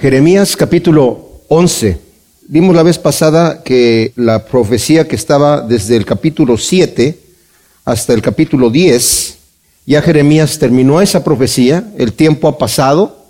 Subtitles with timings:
[0.00, 1.98] Jeremías capítulo 11.
[2.48, 7.18] Vimos la vez pasada que la profecía que estaba desde el capítulo 7
[7.84, 9.36] hasta el capítulo 10,
[9.84, 13.26] ya Jeremías terminó esa profecía, el tiempo ha pasado,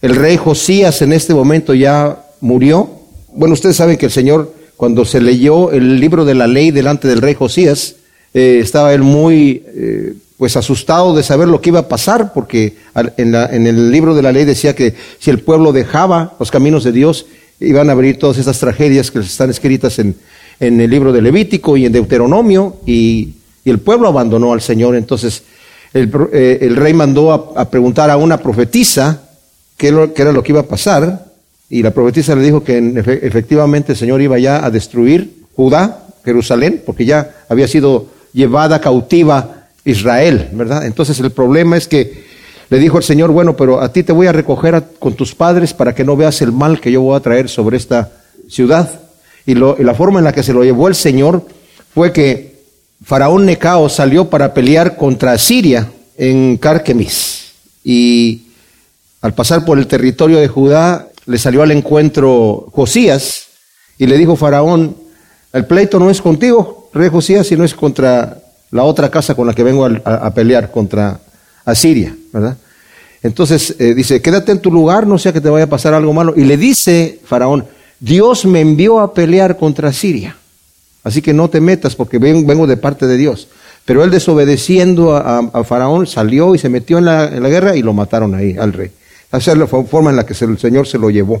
[0.00, 2.88] el rey Josías en este momento ya murió.
[3.34, 7.08] Bueno, ustedes saben que el Señor, cuando se leyó el libro de la ley delante
[7.08, 7.96] del rey Josías,
[8.32, 12.76] eh, estaba él muy eh, pues asustado de saber lo que iba a pasar, porque
[12.94, 16.92] en, el libro de la ley decía que si el pueblo dejaba los caminos de
[16.92, 17.26] Dios,
[17.58, 20.14] iban a abrir todas estas tragedias que están escritas en,
[20.58, 24.94] el libro de Levítico y en Deuteronomio, y, el pueblo abandonó al Señor.
[24.94, 25.42] Entonces
[25.92, 29.22] el, eh, rey mandó a, preguntar a una profetisa
[29.76, 31.26] qué, qué, era lo que iba a pasar,
[31.68, 36.06] y la profetisa le dijo que en, efectivamente el Señor iba ya a destruir Judá,
[36.24, 39.55] Jerusalén, porque ya había sido llevada cautiva
[39.86, 40.84] Israel, ¿verdad?
[40.84, 42.26] Entonces el problema es que
[42.68, 45.72] le dijo el Señor, bueno, pero a ti te voy a recoger con tus padres
[45.72, 48.10] para que no veas el mal que yo voy a traer sobre esta
[48.48, 49.00] ciudad.
[49.46, 51.46] Y la forma en la que se lo llevó el Señor
[51.94, 52.56] fue que
[53.04, 57.52] Faraón Necao salió para pelear contra Siria en Carquemis.
[57.84, 58.48] Y
[59.20, 63.46] al pasar por el territorio de Judá, le salió al encuentro Josías
[63.98, 64.96] y le dijo Faraón,
[65.52, 68.42] el pleito no es contigo, rey Josías, sino es contra
[68.76, 71.18] la otra casa con la que vengo a, pelear contra
[71.64, 72.56] Asiria, ¿verdad?
[73.22, 76.12] Entonces eh, dice, quédate en tu lugar, no sea que te vaya a pasar algo
[76.12, 76.34] malo.
[76.36, 77.64] Y le dice Faraón,
[77.98, 80.36] Dios me envió a pelear contra Siria,
[81.02, 83.48] así que no te metas porque vengo de parte de Dios.
[83.86, 88.34] Pero él desobedeciendo a, Faraón salió y se metió en la, guerra y lo mataron
[88.34, 88.90] ahí al rey.
[89.32, 91.40] Esa es la forma en la que el Señor se lo llevó.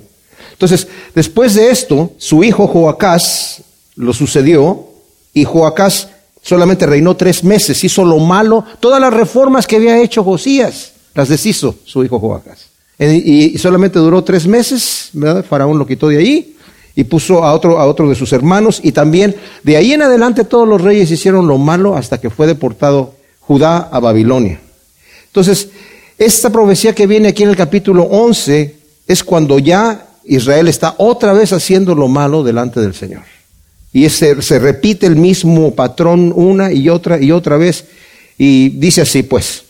[0.52, 3.62] Entonces, después de esto, su hijo Joacás
[3.96, 4.86] lo sucedió
[5.34, 6.10] y Joacás
[6.46, 11.28] solamente reinó tres meses, hizo lo malo, todas las reformas que había hecho Josías, las
[11.28, 12.68] deshizo su hijo Joacás.
[13.00, 15.44] Y, solamente duró tres meses, ¿verdad?
[15.44, 16.56] Faraón lo quitó de ahí
[16.94, 20.44] y puso a otro, a otro de sus hermanos y también de ahí en adelante
[20.44, 24.60] todos los reyes hicieron lo malo hasta que fue deportado Judá a Babilonia.
[25.26, 25.70] Entonces,
[26.16, 28.76] esta profecía que viene aquí en el capítulo 11
[29.08, 33.35] es cuando ya Israel está otra vez haciendo lo malo delante del Señor.
[33.96, 37.86] Y se, repite el mismo patrón una y otra y otra vez.
[38.36, 39.62] Y dice así, pues,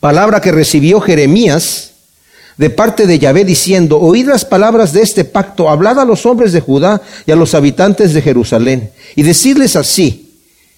[0.00, 1.90] palabra que recibió Jeremías
[2.56, 6.52] de parte de Yahvé diciendo, oíd las palabras de este pacto, hablad a los hombres
[6.54, 10.32] de Judá y a los habitantes de Jerusalén, y decidles así,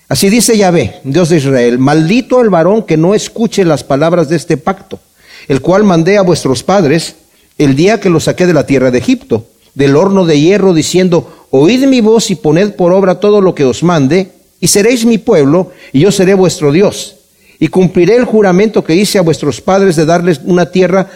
[0.09, 4.35] así dice Yahvé, Dios de Israel, maldito el varón que no escuche las palabras de
[4.35, 4.99] este pacto,
[5.47, 7.15] el cual mandé a vuestros padres
[7.57, 9.47] el día que los saqué de la tierra de Egipto,
[9.77, 13.65] del horno de hierro, diciendo, oíd mi voz y poned por obra todo lo que
[13.65, 17.17] os mande, y seréis mi pueblo, y yo seré vuestro Dios.
[17.59, 21.09] Y cumpliré el juramento que hice a vuestros padres de darles una tierra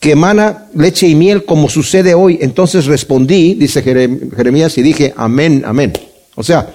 [0.00, 2.38] que emana leche y miel como sucede hoy.
[2.40, 5.92] Entonces respondí, dice Jeremías, y dije, amén, amén.
[6.34, 6.72] O sea,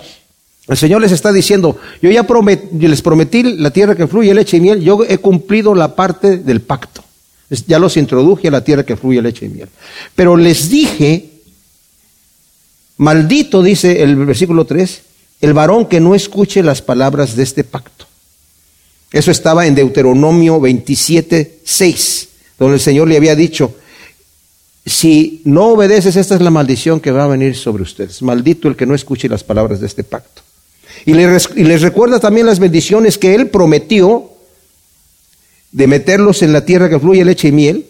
[0.68, 2.26] el Señor les está diciendo, yo ya
[2.72, 6.62] les prometí la tierra que fluye leche y miel, yo he cumplido la parte del
[6.62, 7.04] pacto.
[7.68, 9.70] Ya los introduje a la tierra que fluye leche y miel.
[10.16, 11.33] Pero les dije
[13.04, 15.02] Maldito, dice el versículo 3,
[15.42, 18.06] el varón que no escuche las palabras de este pacto.
[19.12, 23.76] Eso estaba en Deuteronomio 27, 6, donde el Señor le había dicho,
[24.86, 28.22] si no obedeces, esta es la maldición que va a venir sobre ustedes.
[28.22, 30.42] Maldito el que no escuche las palabras de este pacto.
[31.06, 34.32] Y les, y les recuerda también las bendiciones que Él prometió
[35.74, 37.86] de meterlos en la tierra que fluye leche y miel,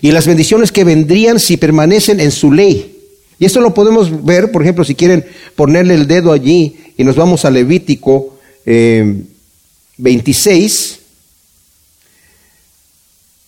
[0.00, 2.95] y las bendiciones que vendrían si permanecen en su ley.
[3.38, 5.24] Y esto lo podemos ver, por ejemplo, si quieren
[5.54, 9.22] ponerle el dedo allí y nos vamos a Levítico eh,
[9.98, 11.00] 26.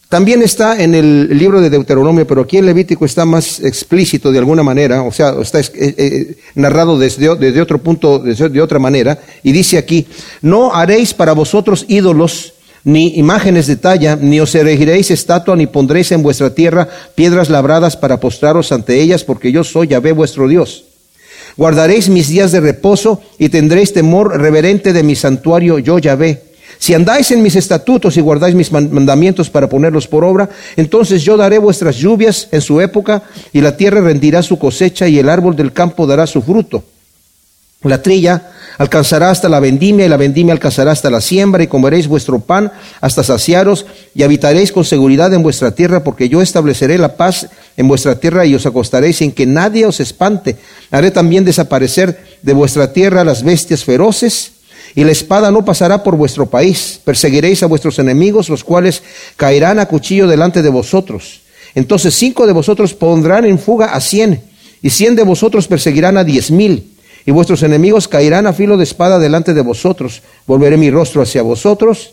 [0.08, 4.38] También está en el libro de Deuteronomio, pero aquí en Levítico está más explícito de
[4.38, 9.52] alguna manera, o sea, está eh, eh, narrado desde, otro punto, de otra manera, y
[9.52, 10.06] dice aquí,
[10.40, 12.54] no haréis para vosotros ídolos
[12.88, 17.98] ni imágenes de talla, ni os erigiréis estatua, ni pondréis en vuestra tierra piedras labradas
[17.98, 20.84] para postraros ante ellas, porque yo soy Yahvé vuestro Dios.
[21.58, 26.44] Guardaréis mis días de reposo y tendréis temor reverente de mi santuario, yo Yahvé.
[26.78, 31.36] Si andáis en mis estatutos y guardáis mis mandamientos para ponerlos por obra, entonces yo
[31.36, 33.22] daré vuestras lluvias en su época,
[33.52, 36.82] y la tierra rendirá su cosecha, y el árbol del campo dará su fruto.
[37.82, 42.08] La trilla alcanzará hasta la vendimia y la vendimia alcanzará hasta la siembra y comeréis
[42.08, 43.84] vuestro pan hasta saciaros
[44.14, 48.46] y habitaréis con seguridad en vuestra tierra porque yo estableceré la paz en vuestra tierra
[48.46, 50.56] y os acostaréis sin que nadie os espante.
[50.90, 54.52] Haré también desaparecer de vuestra tierra las bestias feroces
[54.94, 57.00] y la espada no pasará por vuestro país.
[57.04, 59.02] Perseguiréis a vuestros enemigos los cuales
[59.36, 61.42] caerán a cuchillo delante de vosotros
[61.74, 64.42] Entonces cinco de vosotros pondrán en fuga a cien,
[64.82, 66.92] y cien de vosotros perseguirán a diez mil,
[67.26, 70.22] y vuestros enemigos caerán a filo de espada delante de vosotros.
[70.46, 72.12] Volveré mi rostro hacia vosotros,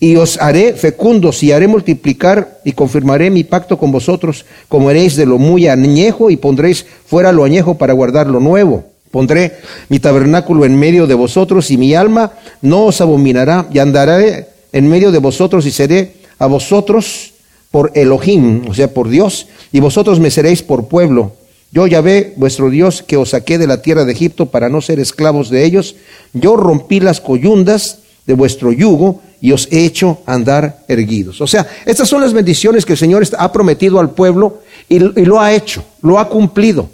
[0.00, 5.16] y os haré fecundos, y haré multiplicar, y confirmaré mi pacto con vosotros, como haréis
[5.16, 8.84] de lo muy añejo, y pondréis fuera lo añejo para guardar lo nuevo.
[9.10, 9.58] Pondré
[9.88, 14.88] mi tabernáculo en medio de vosotros, y mi alma no os abominará, y andaré en
[14.88, 17.32] medio de vosotros, y seré a vosotros
[17.70, 21.32] por Elohim, o sea, por Dios, y vosotros me seréis por pueblo.
[21.74, 25.00] Yo Yahvé, vuestro Dios, que os saqué de la tierra de Egipto para no ser
[25.00, 25.96] esclavos de ellos,
[26.32, 27.98] yo rompí las coyundas
[28.28, 31.40] de vuestro yugo y os he hecho andar erguidos.
[31.40, 35.40] O sea, estas son las bendiciones que el Señor ha prometido al pueblo y, lo
[35.40, 36.90] ha hecho, lo ha cumplido.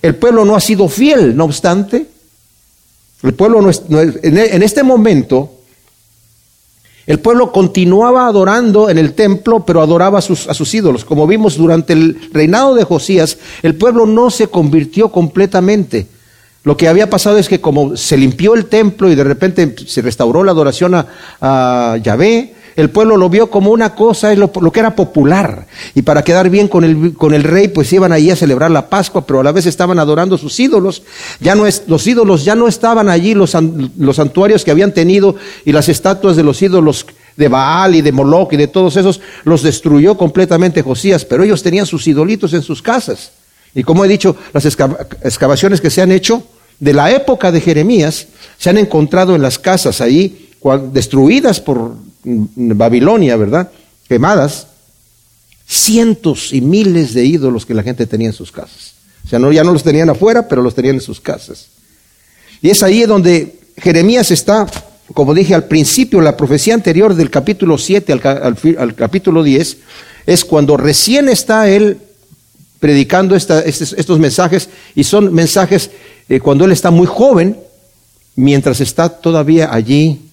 [0.00, 2.06] El pueblo no ha sido fiel, no obstante.
[3.24, 5.61] El pueblo no en este momento
[7.06, 11.04] el pueblo continuaba adorando en el templo, pero adoraba a sus, ídolos.
[11.04, 16.06] Como vimos durante el reinado de Josías, el pueblo no se convirtió completamente.
[16.64, 20.00] Lo que había pasado es que como se limpió el templo y de repente se
[20.00, 21.06] restauró la adoración a,
[21.40, 25.66] a Yahvé, el pueblo lo vio como una cosa, lo, que era popular.
[25.94, 28.88] Y para quedar bien con el, con el rey, pues iban ahí a celebrar la
[28.88, 31.02] Pascua, pero a la vez estaban adorando sus ídolos.
[31.40, 33.56] Ya no es, los ídolos ya no estaban allí, los,
[33.98, 38.12] los santuarios que habían tenido y las estatuas de los ídolos de Baal y de
[38.12, 42.62] Moloch y de todos esos, los destruyó completamente Josías, pero ellos tenían sus idolitos en
[42.62, 43.32] sus casas.
[43.74, 46.42] Y como he dicho, las excavaciones que se han hecho
[46.78, 48.26] de la época de Jeremías
[48.58, 50.41] se han encontrado en las casas ahí,
[50.92, 51.94] destruidas por
[52.24, 53.70] Babilonia, ¿verdad?
[54.08, 54.68] Quemadas,
[55.66, 58.94] cientos y miles de ídolos que la gente tenía en sus casas.
[59.24, 61.68] O sea, no, ya no los tenían afuera, pero los tenían en sus casas.
[62.60, 64.66] Y es ahí donde Jeremías está,
[65.14, 69.76] como dije al principio, la profecía anterior del capítulo 7 al, capítulo 10,
[70.26, 71.98] es cuando recién está él
[72.78, 75.90] predicando estos, mensajes, y son mensajes
[76.28, 77.56] eh, cuando él está muy joven,
[78.34, 80.31] mientras está todavía allí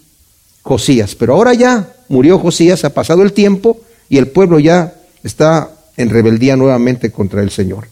[0.61, 1.15] Josías.
[1.15, 3.79] Pero ahora ya murió Josías, ha pasado el tiempo
[4.09, 7.88] y el pueblo ya está en rebeldía nuevamente contra el Señor.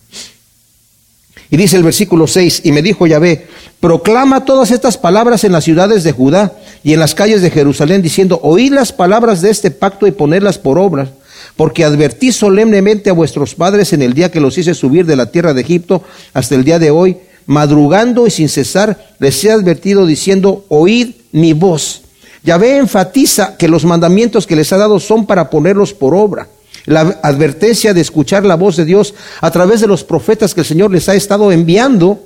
[1.49, 3.47] Y dice el versículo 6, y me dijo Yahvé,
[3.79, 6.53] proclama todas estas palabras en las ciudades de Judá
[6.83, 10.57] y en las calles de Jerusalén, diciendo, oíd las palabras de este pacto y ponedlas
[10.57, 11.09] por obra,
[11.55, 15.31] porque advertí solemnemente a vuestros padres en el día que los hice subir de la
[15.31, 16.03] tierra de Egipto
[16.33, 21.53] hasta el día de hoy, madrugando y sin cesar, les he advertido diciendo, oíd mi
[21.53, 22.01] voz.
[22.43, 26.47] Yahvé enfatiza que los mandamientos que les ha dado son para ponerlos por obra.
[26.85, 30.65] La advertencia de escuchar la voz de Dios a través de los profetas que el
[30.65, 32.23] Señor les ha estado enviando,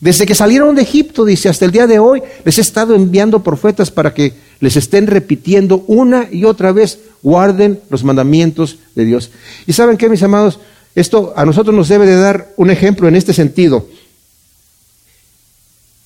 [0.00, 3.42] desde que salieron de Egipto, dice, hasta el día de hoy, les he estado enviando
[3.42, 9.30] profetas para que les estén repitiendo una y otra vez, guarden los mandamientos de Dios.
[9.66, 10.60] Y saben qué, mis amados,
[10.94, 13.86] esto a nosotros nos debe de dar un ejemplo en este sentido.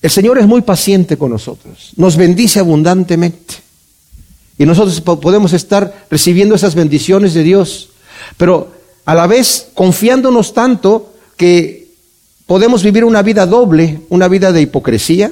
[0.01, 3.55] El Señor es muy paciente con nosotros, nos bendice abundantemente.
[4.57, 7.89] Y nosotros podemos estar recibiendo esas bendiciones de Dios,
[8.37, 8.73] pero
[9.05, 11.87] a la vez confiándonos tanto que
[12.45, 15.31] podemos vivir una vida doble, una vida de hipocresía,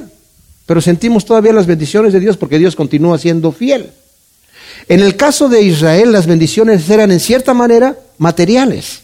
[0.66, 3.92] pero sentimos todavía las bendiciones de Dios porque Dios continúa siendo fiel.
[4.88, 9.02] En el caso de Israel, las bendiciones eran en cierta manera materiales.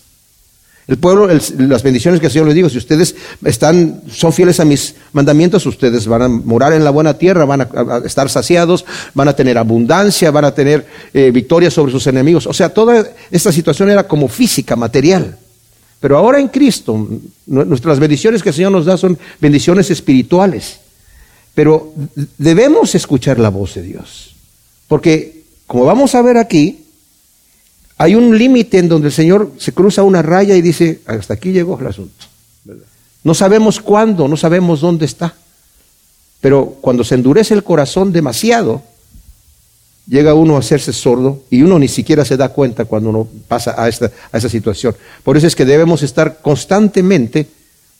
[0.88, 4.66] El pueblo, las bendiciones que el Señor les digo, si ustedes están, son fieles a
[4.66, 9.30] mis mandamientos, ustedes van a morar en la buena tierra, van a, estar saciados, van
[9.30, 12.48] a tener abundancia, van a tener eh, victoria sobre sus enemigos.
[12.48, 15.38] O sea, toda esta situación era como física, material.
[16.02, 17.08] Pero ahora en Cristo,
[17.46, 20.80] nuestras bendiciones que el Señor nos da son bendiciones espirituales.
[21.56, 21.94] Pero
[22.38, 24.36] debemos escuchar la voz de Dios.
[24.90, 26.83] Porque, como vamos a ver aquí,
[28.04, 31.54] hay un límite en donde el Señor se cruza una raya y dice, hasta aquí
[31.54, 32.26] llegó el asunto.
[33.24, 35.34] No sabemos cuándo, no sabemos dónde está.
[36.42, 38.82] Pero cuando se endurece el corazón demasiado,
[40.06, 43.82] llega uno a hacerse sordo y uno ni siquiera se da cuenta cuando uno pasa
[43.82, 44.94] a esta, a esta situación.
[45.24, 47.48] Por eso es que debemos estar constantemente,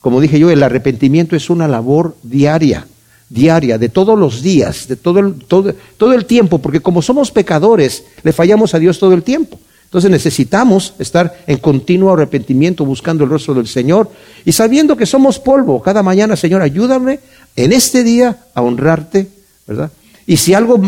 [0.00, 2.86] como dije yo, el arrepentimiento es una labor diaria,
[3.30, 7.30] diaria, de todos los días, de todo el, todo, todo el tiempo, porque como somos
[7.30, 9.58] pecadores, le fallamos a Dios todo el tiempo.
[9.94, 14.10] Entonces necesitamos estar en continuo arrepentimiento buscando el rostro del Señor
[14.44, 15.80] y sabiendo que somos polvo.
[15.80, 17.20] Cada mañana, Señor, ayúdame
[17.54, 19.28] en este día a honrarte,
[19.68, 19.92] ¿verdad?
[20.26, 20.82] Y si algo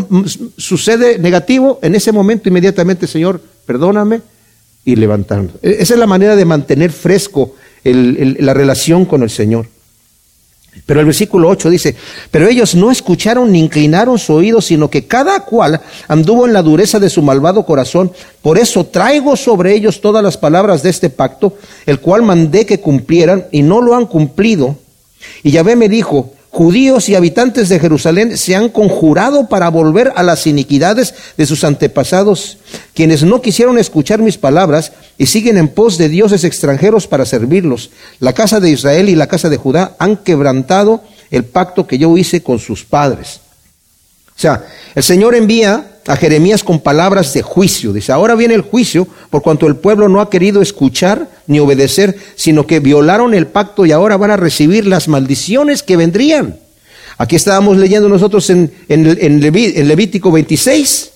[0.57, 4.19] sucede negativo, en ese momento inmediatamente, Señor, perdóname
[4.83, 5.51] y levantarme.
[5.61, 9.67] E-, esa es la manera de mantener fresco la relación con el Señor.
[10.85, 11.95] Pero el versículo 8 dice,
[12.31, 16.61] pero ellos no escucharon ni inclinaron su oído, sino que cada cual anduvo en la
[16.61, 18.11] dureza de su malvado corazón.
[18.41, 22.79] Por eso traigo sobre ellos todas las palabras de este pacto, el cual mandé que
[22.79, 24.77] cumplieran, y no lo han cumplido.
[25.43, 30.23] Y Yahvé me dijo, judíos y habitantes de Jerusalén se han conjurado para volver a
[30.23, 32.57] las iniquidades de sus antepasados,
[32.97, 37.91] quienes no quisieron escuchar mis palabras y siguen en pos de dioses extranjeros para servirlos.
[38.19, 42.17] La casa de Israel y la casa de Judá han quebrantado el pacto que yo
[42.17, 43.41] hice con sus padres.
[44.35, 47.93] O sea, el Señor envía a Jeremías con palabras de juicio.
[47.93, 52.17] Dice, ahora viene el juicio por cuanto el pueblo no ha querido escuchar ni obedecer,
[52.35, 56.57] sino que violaron el pacto y ahora van a recibir las maldiciones que vendrían.
[57.19, 58.71] Aquí estábamos leyendo nosotros en,
[59.39, 61.11] Levítico 26.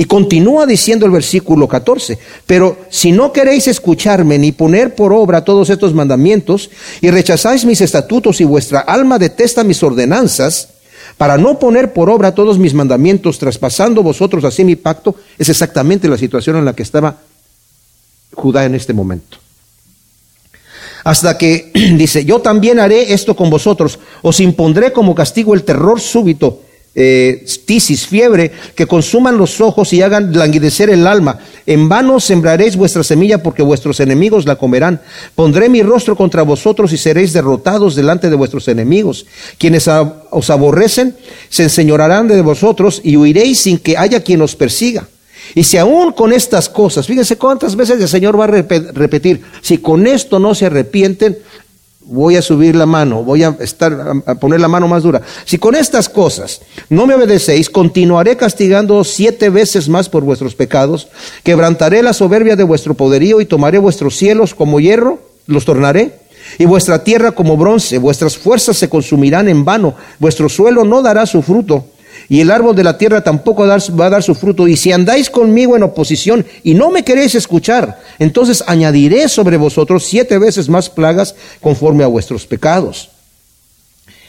[0.00, 5.42] Y continúa diciendo el versículo 14, pero si no queréis escucharme ni poner por obra
[5.42, 10.68] todos estos mandamientos y rechazáis mis estatutos y vuestra alma detesta mis ordenanzas,
[11.16, 16.06] para no poner por obra todos mis mandamientos, traspasando vosotros así mi pacto, es exactamente
[16.06, 17.16] la situación en la que estaba
[18.34, 19.38] Judá en este momento.
[21.02, 26.00] Hasta que dice, yo también haré esto con vosotros, os impondré como castigo el terror
[26.00, 26.67] súbito
[27.00, 31.38] eh, tisis, fiebre, que consuman los ojos y hagan languidecer el alma.
[31.64, 35.00] En vano sembraréis vuestra semilla porque vuestros enemigos la comerán.
[35.36, 39.26] Pondré mi rostro contra vosotros y seréis derrotados delante de vuestros enemigos.
[39.58, 41.14] Quienes os aborrecen
[41.48, 45.06] se enseñorarán de vosotros y huiréis sin que haya quien os persiga.
[45.54, 49.78] Y si aún con estas cosas, fíjense cuántas veces el Señor va a repetir, si
[49.78, 51.38] con esto no se arrepienten,
[52.10, 55.20] voy a subir la mano, voy a, estar, a poner la mano más dura.
[55.44, 61.08] Si con estas cosas no me obedecéis, continuaré castigando siete veces más por vuestros pecados,
[61.42, 66.20] quebrantaré la soberbia de vuestro poderío y tomaré vuestros cielos como hierro, los tornaré,
[66.58, 71.26] y vuestra tierra como bronce, vuestras fuerzas se consumirán en vano, vuestro suelo no dará
[71.26, 71.84] su fruto
[72.28, 74.68] y el árbol de la tierra tampoco va a dar su fruto.
[74.68, 80.04] Y si andáis conmigo en oposición y no me queréis escuchar, entonces añadiré sobre vosotros
[80.04, 83.10] siete veces más plagas conforme a vuestros pecados.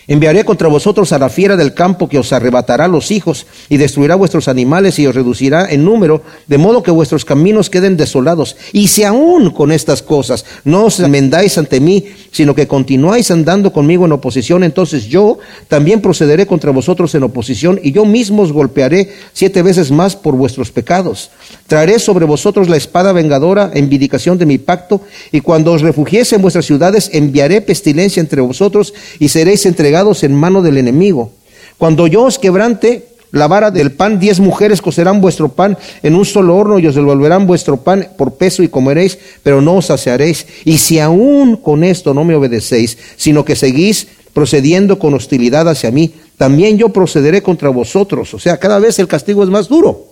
[0.10, 4.16] Enviaré contra vosotros a la fiera del campo que os arrebatará los hijos y destruirá
[4.16, 8.58] vuestros animales y os reducirá en número, de modo que vuestros caminos queden desolados.
[8.74, 13.72] Y si aún con estas cosas no os enmendáis ante mí, sino que continuáis andando
[13.72, 15.38] conmigo en oposición, entonces yo
[15.68, 20.34] también procederé contra vosotros en oposición y yo mismo os golpearé siete veces más por
[20.34, 21.30] vuestros pecados.
[21.68, 25.02] Traeré sobre vosotros la espada vengadora en vindicación de mi pacto
[25.32, 30.34] y cuando os refugiese en vuestras ciudades enviaré pestilencia entre vosotros y seréis entregados en
[30.34, 31.32] mano del enemigo.
[31.78, 36.26] Cuando yo os quebrante la vara del pan, diez mujeres cocerán vuestro pan en un
[36.26, 40.48] solo horno y os devolverán vuestro pan por peso y comeréis, pero no os saciaréis.
[40.66, 45.92] Y si aún con esto no me obedecéis, sino que seguís procediendo con hostilidad hacia
[45.92, 48.34] mí, también yo procederé contra vosotros.
[48.34, 50.09] O sea, cada vez el castigo es más duro.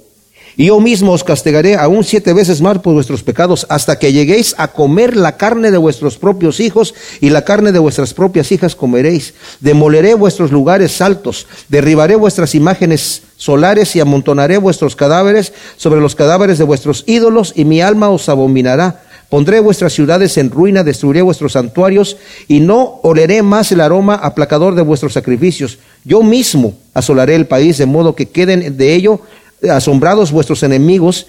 [0.60, 4.56] Y yo mismo os castigaré aún siete veces más por vuestros pecados, hasta que lleguéis
[4.58, 8.76] a comer la carne de vuestros propios hijos y la carne de vuestras propias hijas
[8.76, 9.36] comeréis.
[9.60, 16.58] Demoleré vuestros lugares altos, derribaré vuestras imágenes solares y amontonaré vuestros cadáveres sobre los cadáveres
[16.58, 19.04] de vuestros ídolos, y mi alma os abominará.
[19.30, 24.74] Pondré vuestras ciudades en ruina, destruiré vuestros santuarios y no oleré más el aroma aplacador
[24.74, 25.78] de vuestros sacrificios.
[26.04, 29.22] Yo mismo asolaré el país de modo que queden de ello
[29.70, 31.28] asombrados vuestros enemigos,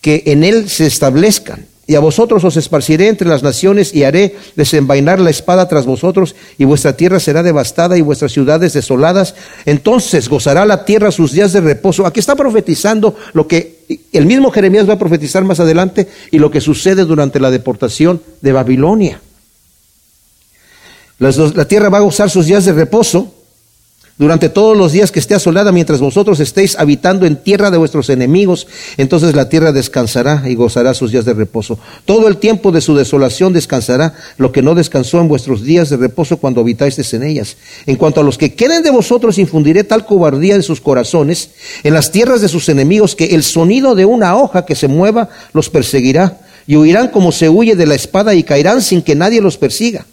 [0.00, 1.66] que en él se establezcan.
[1.88, 6.34] Y a vosotros os esparciré entre las naciones y haré desenvainar la espada tras vosotros,
[6.58, 9.36] y vuestra tierra será devastada y vuestras ciudades desoladas.
[9.66, 12.04] Entonces gozará la tierra sus días de reposo.
[12.04, 16.50] Aquí está profetizando lo que el mismo Jeremías va a profetizar más adelante y lo
[16.50, 19.20] que sucede durante la deportación de Babilonia.
[21.18, 23.32] La tierra va a gozar sus días de reposo
[24.18, 28.08] durante todos los días que esté asolada, mientras vosotros estéis habitando en tierra de vuestros
[28.08, 31.78] enemigos, entonces la tierra descansará y gozará sus días de reposo.
[32.06, 35.98] Todo el tiempo de su desolación descansará, lo que no descansó en vuestros días de
[35.98, 37.56] reposo cuando habitáis en ellas.
[37.84, 41.50] En cuanto a los que queden de vosotros, infundiré tal cobardía en sus corazones,
[41.82, 45.28] en las tierras de sus enemigos, que el sonido de una hoja que se mueva
[45.52, 49.40] los perseguirá, y huirán como se huye de la espada y caerán sin que nadie
[49.40, 50.06] los persiga.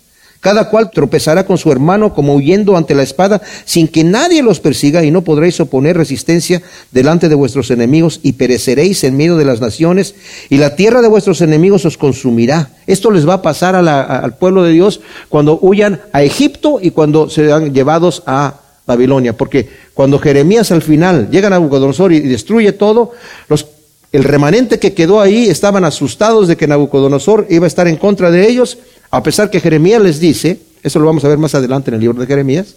[0.44, 4.60] Cada cual tropezará con su hermano como huyendo ante la espada, sin que nadie los
[4.60, 9.46] persiga, y no podréis oponer resistencia delante de vuestros enemigos, y pereceréis en medio de
[9.46, 10.16] las naciones,
[10.50, 12.72] y la tierra de vuestros enemigos os consumirá.
[12.88, 17.30] Esto les va a pasar al pueblo de Dios cuando huyan a Egipto y cuando
[17.30, 23.12] sean llevados a Babilonia, porque cuando Jeremías al final llega a Nabucodonosor y destruye todo,
[23.48, 23.66] los
[24.13, 28.29] el remanente que quedó ahí estaban asustados de que Nabucodonosor iba a estar en contra
[28.29, 28.77] de ellos,
[29.10, 32.01] a pesar que Jeremías les dice Eso lo vamos a ver más adelante en el
[32.01, 32.75] libro de Jeremías.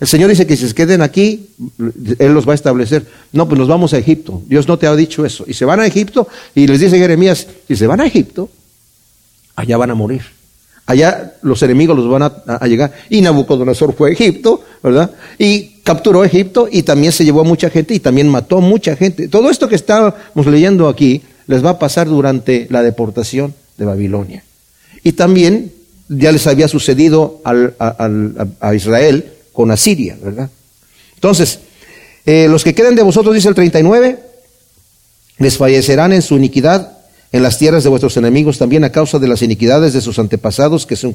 [0.00, 1.50] El Señor dice que si se queden aquí,
[2.18, 3.06] Él los va a establecer.
[3.32, 4.42] No, pues nos vamos a Egipto.
[4.46, 5.44] Dios no te ha dicho eso.
[5.46, 8.48] Y se van a Egipto y les dice Jeremías, si se van a Egipto,
[9.54, 10.22] allá van a morir.
[10.86, 12.92] Allá los enemigos los van a, llegar.
[13.10, 15.10] Y Nabucodonosor fue a Egipto, ¿verdad?
[15.38, 18.96] Y capturó Egipto y también se llevó a mucha gente y también mató a mucha
[18.96, 19.28] gente.
[19.28, 24.44] Todo esto que estábamos leyendo aquí les va a pasar durante la deportación de Babilonia.
[25.02, 25.72] Y también
[26.08, 30.50] ya les había sucedido a, Israel con Asiria, ¿verdad?
[31.14, 31.60] Entonces,
[32.26, 34.18] eh, los que queden de vosotros, dice el 39,
[35.38, 36.98] les fallecerán en su iniquidad
[37.32, 40.86] en las tierras de vuestros enemigos también a causa de las iniquidades de sus antepasados
[40.86, 41.14] que se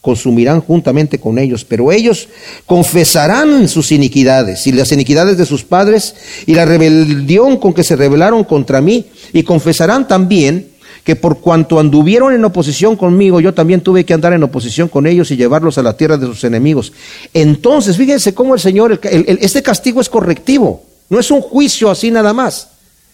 [0.00, 1.64] consumirán juntamente con ellos.
[1.64, 2.28] Pero ellos
[2.66, 6.14] confesarán sus iniquidades y las iniquidades de sus padres
[6.46, 10.68] y la rebelión con que se rebelaron contra mí y confesarán también
[11.04, 15.06] que por cuanto anduvieron en oposición conmigo, yo también tuve que andar en oposición con
[15.06, 16.92] ellos y llevarlos a la tierra de sus enemigos.
[17.32, 22.34] Entonces, fíjense cómo el Señor, este castigo es correctivo, no es un juicio así nada
[22.34, 22.68] más,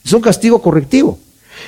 [0.04, 1.18] es un castigo correctivo.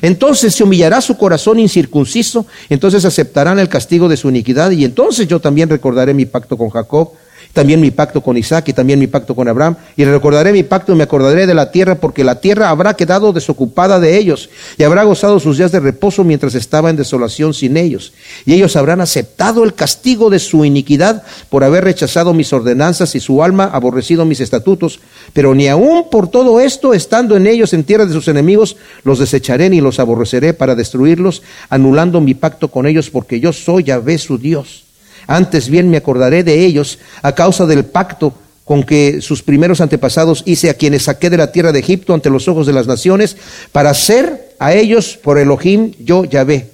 [0.03, 5.27] Entonces se humillará su corazón incircunciso, entonces aceptarán el castigo de su iniquidad y entonces
[5.29, 7.13] yo también recordaré mi pacto con Jacob
[7.59, 9.75] también mi pacto con Isaac y también mi pacto con Abraham.
[9.97, 13.33] Y recordaré mi pacto y me acordaré de la tierra, porque la tierra habrá quedado
[13.33, 17.77] desocupada de ellos y habrá gozado sus días de reposo mientras estaba en desolación sin
[17.77, 18.13] ellos.
[18.47, 23.19] Y ellos habrán aceptado el castigo de su iniquidad por haber rechazado mis ordenanzas y
[23.19, 25.01] su alma aborrecido mis estatutos.
[25.33, 29.19] Pero ni aun por todo esto, estando en ellos en tierra de sus enemigos, los
[29.19, 34.17] desecharé ni los aborreceré para destruirlos, anulando mi pacto con ellos, porque yo soy Yahvé
[34.19, 34.88] su Dios.
[35.29, 38.33] Antes bien me acordaré de ellos a causa del pacto
[38.65, 42.31] con que sus primeros antepasados hice a quienes saqué de la tierra de Egipto ante
[42.31, 43.37] los ojos de las naciones,
[43.71, 46.71] para ser a ellos por Elohim yo Yahvé.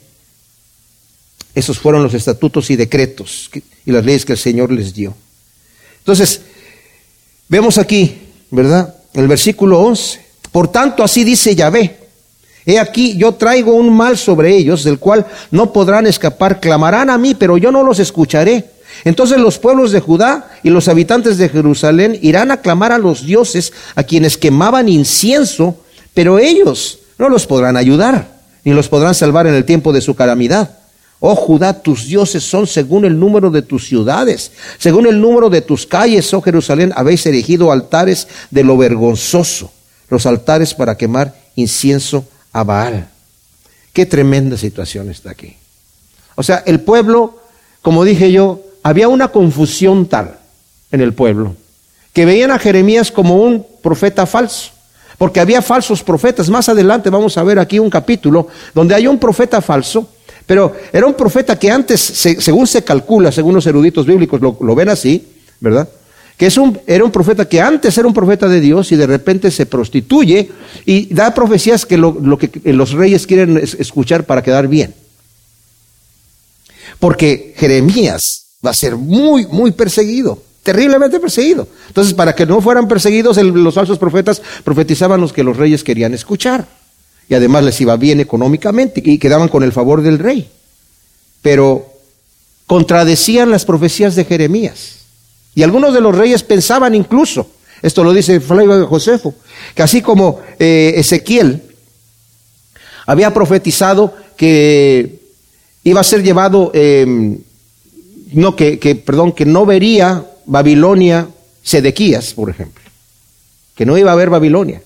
[1.54, 3.50] Esos fueron los estatutos y decretos
[3.84, 5.14] y las leyes que el Señor les dio.
[5.98, 6.40] Entonces,
[7.48, 8.18] vemos aquí,
[8.50, 8.94] ¿verdad?
[9.14, 10.20] El versículo 11.
[10.52, 12.03] Por tanto, así dice Yahvé,
[12.66, 16.60] He aquí, yo traigo un mal sobre ellos, del cual no podrán escapar.
[16.60, 18.70] Clamarán a mí, pero yo no los escucharé.
[19.04, 23.26] Entonces los pueblos de Judá y los habitantes de Jerusalén irán a clamar a los
[23.26, 25.76] dioses a quienes quemaban incienso,
[26.14, 30.14] pero ellos no los podrán ayudar, ni los podrán salvar en el tiempo de su
[30.14, 30.78] calamidad.
[31.20, 35.62] Oh Judá, tus dioses son según el número de tus ciudades, según el número de
[35.62, 39.72] tus calles, oh Jerusalén, habéis erigido altares de lo vergonzoso,
[40.08, 43.08] los altares para quemar incienso a Baal.
[43.92, 45.54] Qué tremenda situación está aquí.
[46.36, 47.38] O sea, el pueblo,
[47.82, 50.38] como dije yo, había una confusión tal
[50.90, 51.54] en el pueblo,
[52.12, 54.70] que veían a Jeremías como un profeta falso,
[55.18, 56.48] porque había falsos profetas.
[56.48, 60.08] Más adelante vamos a ver aquí un capítulo donde hay un profeta falso,
[60.46, 64.74] pero era un profeta que antes, según se calcula, según los eruditos bíblicos lo, lo
[64.74, 65.88] ven así, ¿verdad?
[66.36, 69.06] Que es un, era un profeta que antes era un profeta de Dios y de
[69.06, 70.50] repente se prostituye
[70.84, 74.94] y da profecías que lo, que los reyes quieren escuchar para quedar bien.
[76.98, 81.68] Porque Jeremías va a ser muy, muy perseguido, terriblemente perseguido.
[81.88, 86.14] Entonces, para que no fueran perseguidos, los falsos profetas profetizaban los que los reyes querían
[86.14, 86.66] escuchar.
[87.28, 90.48] Y además les iba bien económicamente y quedaban con el favor del rey.
[91.42, 91.92] Pero
[92.66, 95.03] contradecían las profecías de Jeremías.
[95.54, 97.48] Y algunos de los reyes pensaban incluso,
[97.82, 99.34] esto lo dice Flavio Josefo,
[99.74, 101.62] que así como eh, Ezequiel
[103.06, 105.20] había profetizado que
[105.84, 107.38] iba a ser llevado, em,
[108.32, 111.28] no, que, que, perdón, que no vería Babilonia
[111.62, 112.82] Sedequías, por ejemplo,
[113.74, 114.82] que no iba a ver Babilonia.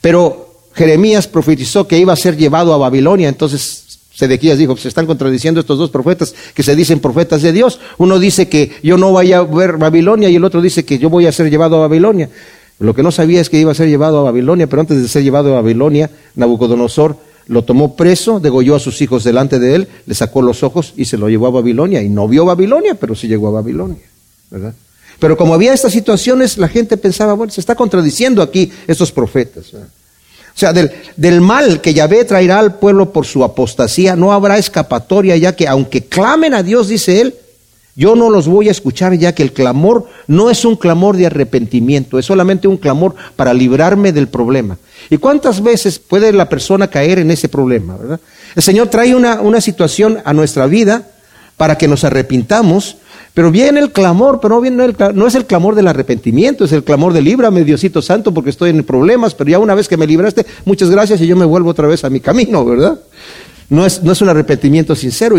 [0.00, 3.89] Pero Jeremías profetizó que iba a ser llevado a Babilonia, entonces
[4.20, 7.80] Sedequías dijo, se están contradiciendo estos dos profetas que se dicen profetas de Dios.
[7.96, 11.08] Uno dice que yo no vaya a ver Babilonia y el otro dice que yo
[11.08, 12.28] voy a ser llevado a Babilonia.
[12.80, 15.08] Lo que no sabía es que iba a ser llevado a Babilonia, pero antes de
[15.08, 19.88] ser llevado a Babilonia, Nabucodonosor lo tomó preso, degolló a sus hijos delante de él,
[20.04, 22.02] le sacó los ojos y se lo llevó a Babilonia.
[22.02, 24.04] Y no vio Babilonia, pero sí llegó a Babilonia.
[25.18, 29.72] Pero como había estas situaciones, la gente pensaba, bueno, se está contradiciendo aquí estos profetas.
[29.72, 29.88] ¿verdad?
[30.54, 35.36] O sea, del, mal que Yahvé traerá al pueblo por su apostasía, no habrá escapatoria,
[35.36, 37.34] ya que aunque clamen a Dios, dice él,
[37.96, 41.26] yo no los voy a escuchar, ya que el clamor no es un clamor de
[41.26, 44.78] arrepentimiento, es solamente un clamor para librarme del problema.
[45.08, 47.96] ¿Y cuántas veces puede la persona caer en ese problema?
[47.96, 48.20] ¿verdad?
[48.54, 51.08] El Señor trae una, una situación a nuestra vida
[51.56, 52.96] para que nos arrepintamos,
[53.34, 56.72] pero viene el clamor, pero no, viene el, no es el clamor del arrepentimiento, es
[56.72, 59.96] el clamor de líbrame, Diosito Santo, porque estoy en problemas, pero ya una vez que
[59.96, 63.00] me libraste, muchas gracias y yo me vuelvo otra vez a mi camino, ¿verdad?
[63.68, 65.36] No es, no es un arrepentimiento sincero,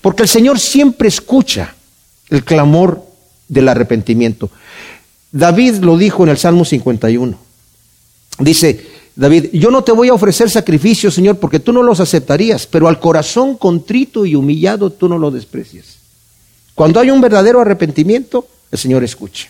[0.00, 1.74] porque el Señor siempre escucha
[2.28, 3.02] el clamor
[3.48, 4.50] del arrepentimiento.
[5.30, 7.38] David lo dijo en el Salmo 51.
[8.40, 12.66] Dice David, yo no te voy a ofrecer sacrificios, Señor, porque tú no los aceptarías,
[12.66, 15.97] pero al corazón contrito y humillado tú no lo desprecias.
[16.78, 19.48] Cuando hay un verdadero arrepentimiento, el Señor escucha.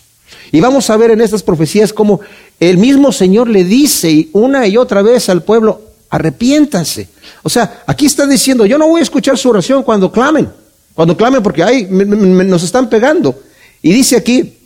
[0.51, 2.21] Y vamos a ver en estas profecías cómo
[2.59, 7.07] el mismo Señor le dice una y otra vez al pueblo, arrepiéntanse.
[7.43, 10.49] O sea, aquí está diciendo, yo no voy a escuchar su oración cuando clamen,
[10.95, 13.39] cuando clamen porque ay, nos están pegando.
[13.83, 14.58] Y dice aquí,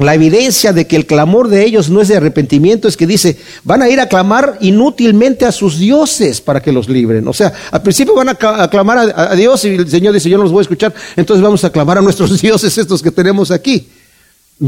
[0.00, 3.38] la evidencia de que el clamor de ellos no es de arrepentimiento es que dice,
[3.64, 7.28] van a ir a clamar inútilmente a sus dioses para que los libren.
[7.28, 10.44] O sea, al principio van a clamar a, Dios y el Señor dice, yo no
[10.44, 13.88] los voy a escuchar, entonces vamos a clamar a nuestros dioses estos que tenemos aquí.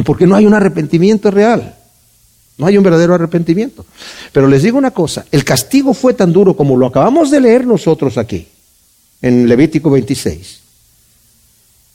[0.05, 1.77] Porque no hay un arrepentimiento real.
[2.59, 3.85] No hay un verdadero arrepentimiento.
[4.33, 7.67] Pero les digo una cosa, el castigo fue tan duro como lo acabamos de leer
[7.67, 8.47] nosotros aquí,
[9.21, 10.62] en Levítico 26.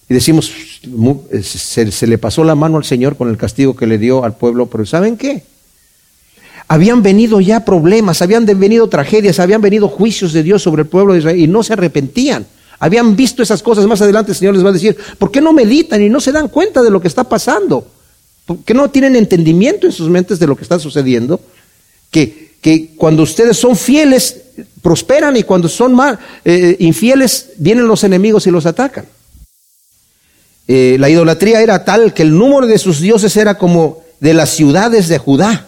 [0.10, 0.52] Y decimos,
[1.44, 4.38] se, se, le pasó la mano al Señor con el castigo que le dio al
[4.38, 5.44] pueblo, pero ¿saben qué?
[6.70, 11.14] Habían venido ya problemas, habían venido tragedias, habían venido juicios de Dios sobre el pueblo
[11.14, 12.46] de Israel y no se arrepentían.
[12.80, 13.86] Habían visto esas cosas.
[13.86, 16.32] Más adelante el Señor les va a decir, ¿por qué no meditan y no se
[16.32, 17.88] dan cuenta de lo que está pasando?
[18.46, 21.40] ¿Por qué no tienen entendimiento en sus mentes de lo que está sucediendo?
[22.12, 24.42] Que, que cuando ustedes son fieles,
[24.82, 29.06] prosperan y cuando son mal, eh, infieles, vienen los enemigos y los atacan.
[30.68, 34.50] Eh, la idolatría era tal que el número de sus dioses era como de las
[34.50, 35.68] ciudades de Judá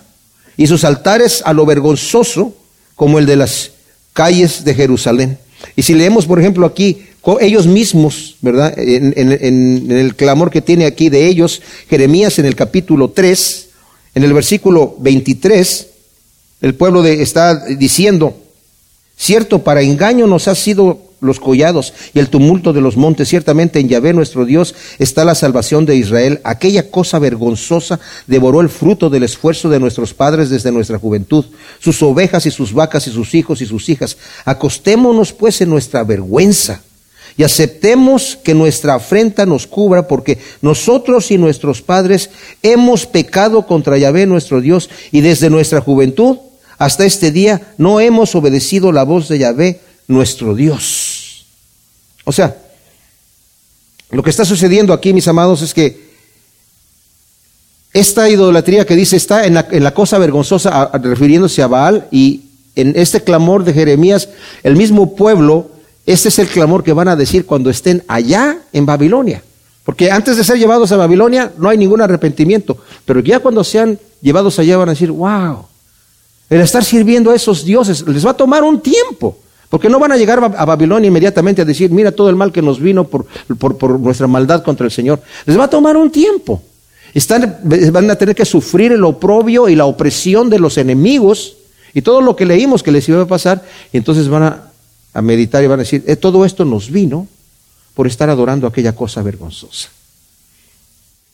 [0.58, 2.54] y sus altares a lo vergonzoso
[2.96, 3.72] como el de las
[4.14, 5.38] calles de Jerusalén.
[5.76, 7.06] Y si leemos, por ejemplo, aquí,
[7.40, 8.74] ellos mismos, ¿verdad?
[8.78, 13.68] En, el clamor que tiene aquí de ellos, Jeremías en el capítulo 3,
[14.16, 15.88] en el versículo 23,
[16.62, 18.36] el pueblo de, está diciendo,
[19.18, 23.28] cierto, para engaño nos ha sido los collados y el tumulto de los montes.
[23.28, 26.42] Ciertamente en Yahvé nuestro Dios está la salvación de Israel.
[26.44, 31.46] Aquella cosa vergonzosa devoró el fruto del esfuerzo de nuestros padres desde nuestra juventud,
[31.80, 34.18] sus ovejas y sus vacas y sus hijos y sus hijas.
[34.46, 36.82] Acostémonos pues en nuestra vergüenza
[37.38, 42.30] y aceptemos que nuestra afrenta nos cubra porque nosotros y nuestros padres
[42.64, 46.38] hemos pecado contra Yahvé nuestro Dios y desde nuestra juventud
[46.78, 51.09] hasta este día no hemos obedecido la voz de Yahvé nuestro Dios.
[52.30, 52.56] O sea,
[54.12, 56.10] lo que está sucediendo aquí, mis amados, es que
[57.92, 62.42] esta idolatría que dice está en la, cosa vergonzosa, refiriéndose a Baal, y
[62.76, 64.30] en este clamor de Jeremías,
[64.62, 65.72] el mismo pueblo,
[66.06, 69.42] este es el clamor que van a decir cuando estén allá en Babilonia.
[69.84, 73.98] Porque antes de ser llevados a Babilonia no hay ningún arrepentimiento, pero ya cuando sean
[74.22, 75.66] llevados allá van a decir, wow,
[76.48, 79.36] el estar sirviendo a esos dioses les va a tomar un tiempo.
[79.70, 82.62] Porque no van a llegar a Babilonia inmediatamente a decir, mira todo el mal que
[82.62, 83.28] nos vino por,
[83.58, 85.22] por, nuestra maldad contra el Señor.
[85.46, 86.64] Les va a tomar un tiempo.
[87.14, 87.60] Están,
[87.92, 91.56] van a tener que sufrir el oprobio y la opresión de los enemigos
[91.94, 93.64] y todo lo que leímos que les iba a pasar.
[93.94, 94.44] Y entonces van
[95.14, 97.28] a, meditar y van a decir, eh, todo esto nos vino
[97.94, 99.90] por estar adorando aquella cosa vergonzosa.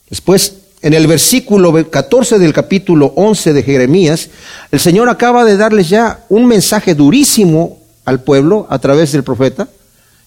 [0.10, 4.30] Después, en el versículo 14 del capítulo 11 de Jeremías,
[4.72, 9.68] el Señor acaba de darles ya un mensaje durísimo al pueblo a través del profeta,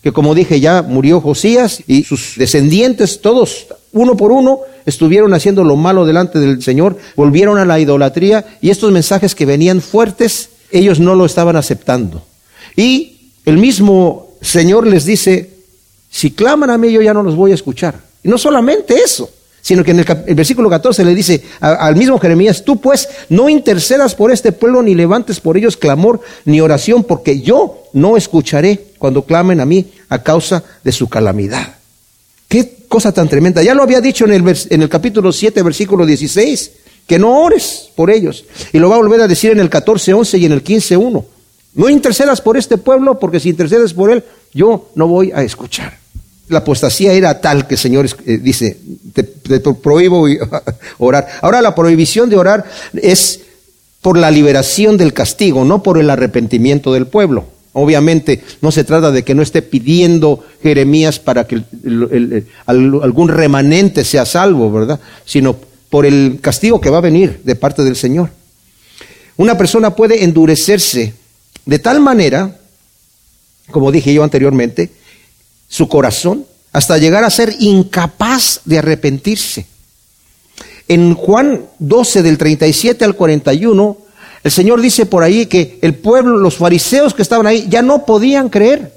[0.03, 5.65] que como dije ya murió Josías y sus descendientes, todos uno por uno, estuvieron haciendo
[5.65, 10.51] lo malo delante del Señor, volvieron a la idolatría y estos mensajes que venían fuertes,
[10.71, 12.23] ellos no lo estaban aceptando.
[12.77, 15.51] Y el mismo Señor les dice,
[16.11, 18.01] si claman a mí yo ya no los voy a escuchar.
[18.23, 19.31] Y no solamente eso,
[19.69, 24.15] sino que en el, versículo 14 le dice al mismo Jeremías, tú pues no intercedas
[24.15, 29.27] por este pueblo ni levantes por ellos clamor ni oración, porque yo no escucharé cuando
[29.27, 31.77] clamen a mí a causa de su calamidad.
[32.49, 33.63] Qué cosa tan tremenda.
[33.63, 36.71] Ya lo había dicho en el, en el capítulo 7, versículo 16,
[37.07, 38.47] que no ores por ellos.
[38.73, 40.97] Y lo va a volver a decir en el 14, 11 y en el 15,
[40.97, 41.25] 1.
[41.75, 45.99] No intercedas por este pueblo, porque si intercedes por él, yo no voy a escuchar
[46.49, 48.79] la apostasía era tal que el Señor eh, dice,
[49.13, 49.25] te,
[49.61, 50.27] prohíbo
[50.99, 51.27] orar.
[51.43, 53.41] Ahora la prohibición de orar es
[54.01, 57.47] por la liberación del castigo, no por el arrepentimiento del pueblo.
[57.73, 61.63] Obviamente no se trata de que no esté pidiendo Jeremías para que
[62.67, 64.99] algún remanente sea salvo, ¿verdad?
[65.25, 65.57] Sino
[65.91, 68.31] por el castigo que va a venir de parte del Señor.
[69.37, 71.15] Una persona puede endurecerse
[71.67, 72.59] de tal manera,
[73.71, 74.91] como dije yo anteriormente,
[75.69, 79.67] su corazón hasta llegar a ser incapaz de arrepentirse.
[80.89, 83.97] En Juan 12 del 37 al 41,
[84.45, 88.07] el Señor dice por ahí que el pueblo, los fariseos que estaban ahí, ya no
[88.07, 88.93] podían creer.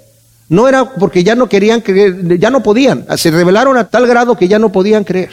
[0.47, 3.05] No era porque ya no querían creer, ya no podían.
[3.17, 5.31] Se revelaron a tal grado que ya no podían creer.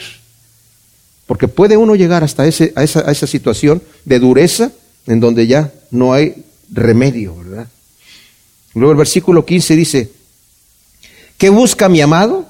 [1.27, 4.71] Porque puede uno llegar hasta ese, esa, a esa situación de dureza
[5.07, 7.67] en donde ya no hay remedio, ¿verdad?
[8.73, 10.11] Luego el versículo 15 dice,
[11.39, 12.45] ¿qué busca mi amado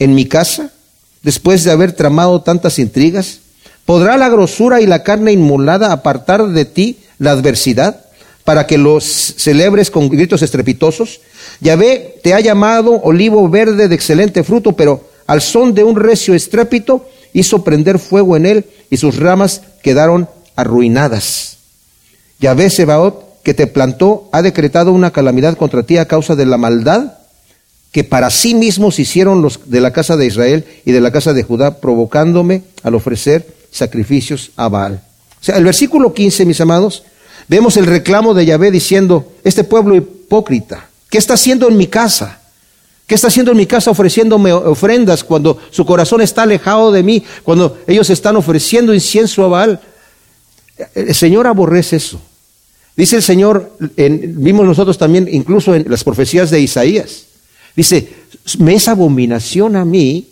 [0.00, 0.72] en mi casa
[1.22, 3.40] después de haber tramado tantas intrigas?
[3.84, 8.04] ¿Podrá la grosura y la carne inmolada apartar de ti la adversidad
[8.44, 11.20] para que los celebres con gritos estrepitosos?
[11.60, 16.34] Yahvé te ha llamado olivo verde de excelente fruto, pero al son de un recio
[16.34, 21.58] estrépito hizo prender fuego en él y sus ramas quedaron arruinadas.
[22.40, 26.56] Yahvé Sebaot, que te plantó, ha decretado una calamidad contra ti a causa de la
[26.56, 27.17] maldad
[27.92, 31.32] que para sí mismos hicieron los de la casa de Israel y de la casa
[31.32, 35.02] de Judá, provocándome al ofrecer sacrificios a Baal.
[35.40, 37.04] O sea, el versículo 15, mis amados,
[37.48, 42.40] vemos el reclamo de Yahvé diciendo, este pueblo hipócrita, ¿qué está haciendo en mi casa?
[43.06, 47.24] ¿Qué está haciendo en mi casa ofreciéndome ofrendas cuando su corazón está alejado de mí,
[47.42, 49.80] cuando ellos están ofreciendo incienso a Baal?
[50.94, 52.20] El Señor aborrece eso.
[52.94, 57.27] Dice el Señor, vimos nosotros también incluso en las profecías de Isaías,
[57.78, 58.08] dice,
[58.58, 60.26] me es abominación a mí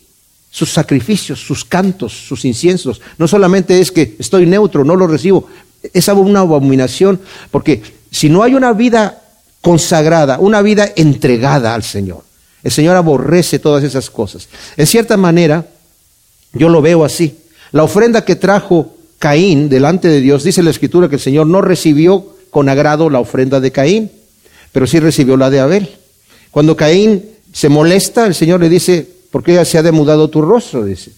[0.51, 3.01] sus sacrificios, sus cantos, sus inciensos.
[3.19, 5.47] No solamente es que estoy neutro, no lo recibo,
[5.93, 7.21] es una abominación,
[7.53, 9.23] porque si no hay una vida
[9.61, 12.25] consagrada, una vida entregada al Señor,
[12.65, 14.49] el Señor aborrece todas esas cosas.
[14.77, 15.67] En cierta manera,
[16.53, 17.37] yo lo veo así.
[17.71, 21.63] La ofrenda que trajo Caín delante de Dios, dice la Escritura que el Señor no
[21.63, 24.11] recibió con agrado la ofrenda de Caín,
[24.73, 25.91] pero sí recibió la de Abel.
[26.51, 30.85] Cuando Caín se molesta, el Señor le dice, ¿Por qué se ha demudado tu rostro?
[30.85, 31.11] Dice.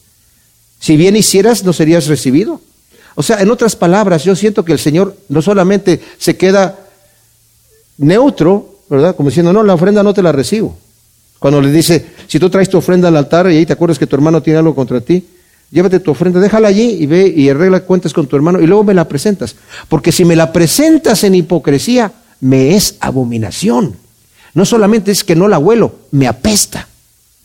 [0.80, 2.60] Si bien hicieras, no serías recibido.
[3.14, 6.78] O sea, en otras palabras, yo siento que el Señor no solamente se queda
[7.96, 9.14] neutro, ¿verdad?
[9.14, 10.76] Como diciendo, no, la ofrenda no te la recibo.
[11.38, 14.06] Cuando le dice, si tú traes tu ofrenda al altar y ahí te acuerdas que
[14.06, 15.24] tu hermano tiene algo contra ti,
[15.70, 18.84] llévate tu ofrenda, déjala allí y ve y arregla cuentas con tu hermano y luego
[18.84, 19.54] me la presentas.
[19.88, 23.94] Porque si me la presentas en hipocresía, me es abominación.
[24.58, 26.88] No solamente es que no la huelo, me apesta.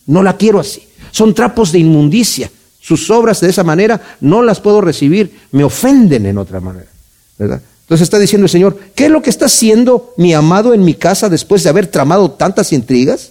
[0.07, 0.81] No la quiero así.
[1.11, 2.49] Son trapos de inmundicia.
[2.81, 5.41] Sus obras de esa manera no las puedo recibir.
[5.51, 6.87] Me ofenden en otra manera.
[7.37, 7.61] ¿verdad?
[7.81, 10.95] Entonces está diciendo el Señor, ¿qué es lo que está haciendo mi amado en mi
[10.95, 13.29] casa después de haber tramado tantas intrigas?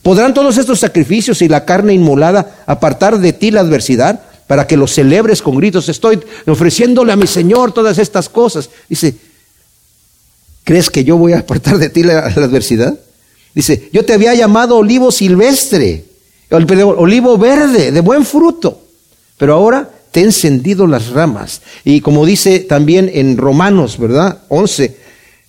[0.00, 4.78] ¿Podrán todos estos sacrificios y la carne inmolada apartar de ti la adversidad para que
[4.78, 5.90] los celebres con gritos?
[5.90, 8.70] Estoy ofreciéndole a mi Señor todas estas cosas.
[8.88, 9.14] Dice,
[10.64, 12.98] ¿crees que yo voy a apartar de ti la adversidad?
[13.54, 16.04] Dice, yo te había llamado olivo silvestre,
[16.50, 18.80] olivo verde, de buen fruto,
[19.36, 21.62] pero ahora te he encendido las ramas.
[21.84, 24.42] Y como dice también en Romanos, ¿verdad?
[24.48, 24.96] 11,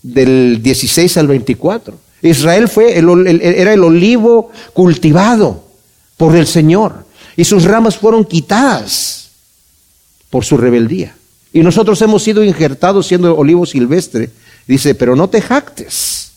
[0.02, 1.98] del 16 al 24.
[2.24, 5.64] Israel fue era el olivo cultivado
[6.18, 9.30] por el Señor y sus ramas fueron quitadas
[10.30, 11.16] por su rebeldía.
[11.54, 14.30] Y nosotros hemos sido injertados siendo olivo silvestre.
[14.68, 16.32] Dice, pero no te jactes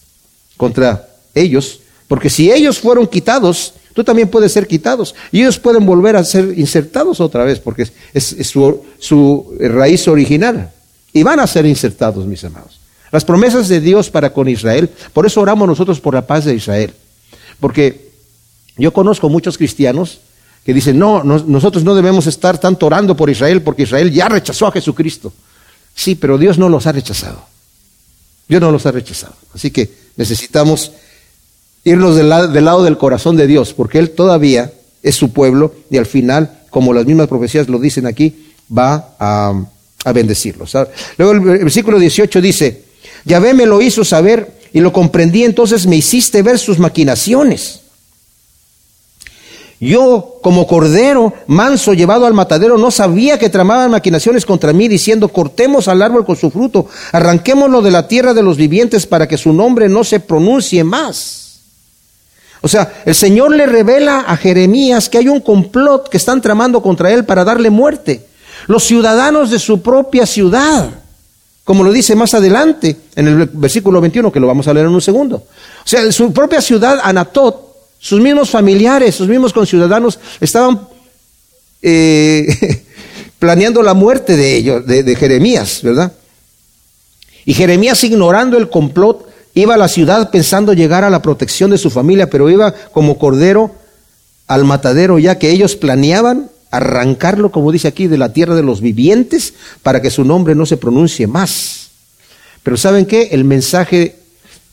[0.57, 5.15] contra ellos, porque si ellos fueron quitados, tú también puedes ser quitados.
[5.33, 8.37] Y ellos pueden volver a ser insertados otra vez, porque es,
[9.01, 10.71] su, raíz original.
[11.13, 12.81] Y van a ser insertados, mis amados.
[13.13, 16.55] Las promesas de Dios para con Israel, por eso oramos nosotros por la paz de
[16.55, 16.93] Israel.
[17.61, 18.11] Porque
[18.77, 20.19] yo conozco muchos cristianos
[20.65, 24.67] que dicen, no, nosotros no debemos estar tanto orando por Israel porque Israel ya rechazó
[24.67, 25.33] a Jesucristo.
[25.95, 27.45] Sí, pero Dios no los ha rechazado.
[28.49, 29.35] Dios no los ha rechazado.
[29.55, 30.91] Así que necesitamos
[31.85, 36.07] irnos del lado, del corazón de Dios, porque Él todavía es su pueblo y al
[36.07, 39.65] final, como las mismas profecías lo dicen aquí, va a,
[40.13, 40.77] bendecirlos.
[41.17, 42.83] Luego el versículo 18 dice,
[43.25, 47.81] Yahvé me lo hizo saber y lo comprendí, entonces me hiciste ver sus maquinaciones.
[49.81, 55.29] Yo, como cordero manso llevado al matadero, no sabía que tramaban maquinaciones contra mí, diciendo,
[55.29, 59.37] cortemos al árbol con su fruto, arranquémoslo de la tierra de los vivientes para que
[59.37, 61.44] su nombre no se pronuncie más.
[62.65, 66.81] O sea, el Señor le revela a Jeremías que hay un complot que están tramando
[66.81, 68.25] contra él para darle muerte.
[68.69, 70.89] Los ciudadanos de su propia ciudad,
[71.63, 74.95] como lo dice más adelante en el versículo 21, que lo vamos a leer en
[74.95, 75.37] un segundo.
[75.37, 77.55] O sea, su propia ciudad, Anatot,
[77.99, 80.89] sus mismos familiares, sus mismos conciudadanos, estaban
[81.83, 82.83] eh,
[83.39, 86.15] planeando la muerte de ellos, de Jeremías, ¿verdad?
[87.45, 91.79] Y Jeremías, ignorando el complot, Iba a la ciudad pensando llegar a la protección de
[91.79, 93.71] su familia, pero iba como cordero
[94.49, 98.81] al matadero, ya que ellos planeaban arrancarlo, como dice aquí, de la tierra de los
[98.81, 101.91] vivientes, para que su nombre no se pronuncie más.
[102.65, 103.29] Pero ¿saben qué?
[103.31, 104.17] El mensaje,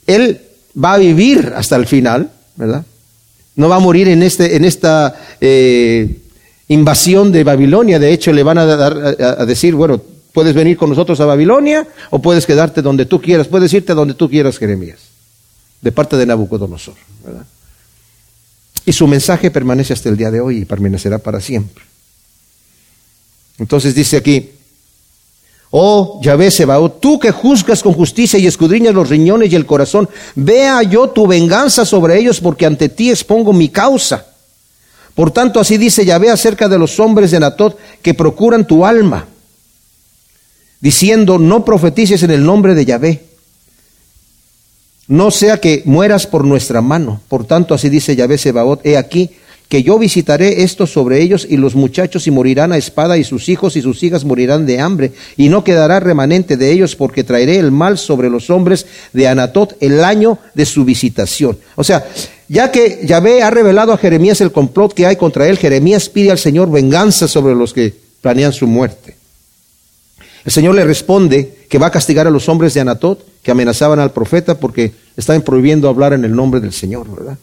[0.07, 0.41] él
[0.81, 2.83] va a vivir hasta el final, ¿verdad?
[3.55, 6.17] No va a morir en, este, en esta eh,
[6.69, 7.99] invasión de Babilonia.
[7.99, 10.01] De hecho, le van a, dar, a, decir, bueno,
[10.33, 13.47] puedes venir con nosotros a Babilonia o puedes quedarte donde tú quieras.
[13.47, 14.99] Puedes irte donde tú quieras, Jeremías,
[15.81, 16.95] de parte de Nabucodonosor.
[18.85, 21.83] Y su mensaje permanece hasta el día de hoy y permanecerá para siempre.
[23.59, 24.51] Entonces dice aquí,
[25.73, 30.09] Oh Yahvé Sebaot, tú que juzgas con justicia y escudriñas los riñones y el corazón,
[30.35, 34.25] vea yo tu venganza sobre ellos porque ante ti expongo mi causa.
[35.15, 39.27] Por tanto, así dice Yahvé acerca de los hombres de Natot que procuran tu alma,
[40.81, 43.21] diciendo, no profetices en el nombre de Yahvé,
[45.07, 47.21] no sea que mueras por nuestra mano.
[47.27, 49.29] Por tanto, así dice Yahvé Sebaot, he aquí,
[49.71, 53.47] que yo visitaré esto sobre ellos y los muchachos y morirán a espada y sus
[53.47, 57.57] hijos y sus hijas morirán de hambre y no quedará remanente de ellos porque traeré
[57.57, 61.57] el mal sobre los hombres de Anatot el año de su visitación.
[61.75, 62.05] O sea,
[62.49, 66.31] ya que Yahvé ha revelado a Jeremías el complot que hay contra él, Jeremías pide
[66.31, 69.20] al Señor venganza sobre los que planean su muerte.
[70.43, 73.99] El Señor le responde que va a castigar a los hombres de Anatot que amenazaban
[73.99, 77.37] al profeta porque estaban prohibiendo hablar en el nombre del Señor, ¿verdad?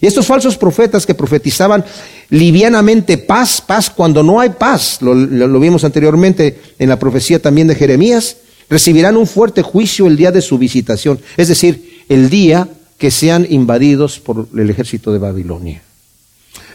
[0.00, 1.84] Y estos falsos profetas que profetizaban
[2.30, 7.74] livianamente paz, paz, cuando no hay paz, lo, vimos anteriormente en la profecía también de
[7.74, 8.38] Jeremías,
[8.70, 13.46] recibirán un fuerte juicio el día de su visitación, es decir, el día que sean
[13.50, 15.82] invadidos por el ejército de Babilonia.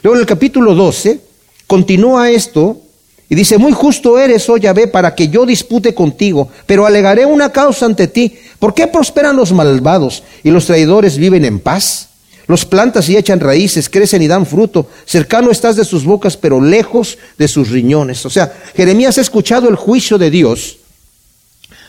[0.04, 1.20] Luego en el capítulo 12
[1.66, 2.80] continúa esto
[3.28, 7.52] y dice, muy justo eres, oh Yahvé, para que yo dispute contigo, pero alegaré una
[7.52, 8.38] causa ante ti.
[8.60, 12.10] ¿Por qué prosperan los malvados y los traidores viven en paz?
[12.48, 14.88] Los plantas y echan raíces, crecen y dan fruto.
[15.06, 18.24] Cercano estás de sus bocas, pero lejos de sus riñones.
[18.28, 20.78] O sea, Jeremías ha escuchado el juicio de Dios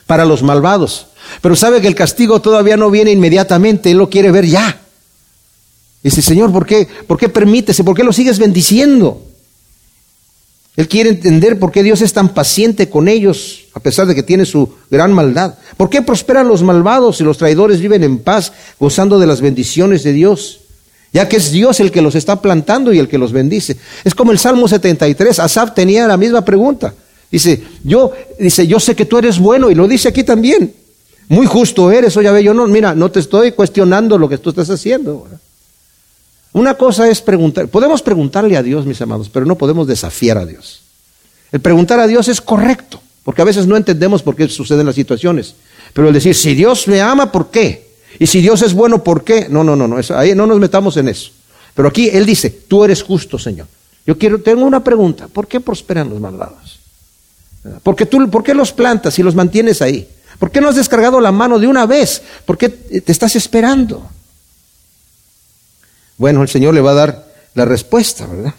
[0.06, 1.08] para los malvados,
[1.42, 4.80] pero sabe que el castigo todavía no viene inmediatamente, él lo quiere ver ya.
[6.02, 7.84] Dice, Señor, ¿por qué, ¿por qué permítese?
[7.84, 9.20] ¿Por qué lo sigues bendiciendo?
[10.76, 14.22] Él quiere entender por qué Dios es tan paciente con ellos, a pesar de que
[14.22, 15.54] tiene su gran maldad.
[15.76, 20.02] ¿Por qué prosperan los malvados y los traidores viven en paz, gozando de las bendiciones
[20.02, 20.60] de Dios?
[21.14, 23.78] Ya que es Dios el que los está plantando y el que los bendice.
[24.04, 25.38] Es como el Salmo 73.
[25.38, 26.92] Asaf tenía la misma pregunta.
[27.30, 30.74] Dice, yo, dice, yo sé que tú eres bueno, y lo dice aquí también.
[31.28, 34.68] Muy justo eres, oye, yo no, mira, no te estoy cuestionando lo que tú estás
[34.68, 35.26] haciendo.
[36.56, 40.46] Una cosa es preguntar, podemos preguntarle a Dios, mis amados, pero no podemos desafiar a
[40.46, 40.80] Dios.
[41.52, 44.94] El preguntar a Dios es correcto, porque a veces no entendemos por qué suceden las
[44.94, 45.54] situaciones.
[45.92, 47.88] Pero el decir, si Dios me ama, ¿por qué?
[48.18, 49.48] Y si Dios es bueno, ¿por qué?
[49.50, 51.30] No, no, no, no, ahí no nos metamos en eso.
[51.74, 53.66] Pero aquí Él dice, tú eres justo, Señor.
[54.06, 56.78] Yo quiero, tengo una pregunta, ¿por qué prosperan los malvados?
[57.82, 60.08] Porque tú, ¿Por qué los plantas y los mantienes ahí?
[60.38, 62.22] ¿Por qué no has descargado la mano de una vez?
[62.46, 64.08] ¿Por qué te estás esperando?
[66.18, 68.54] Bueno, el Señor le va a dar la respuesta, ¿verdad?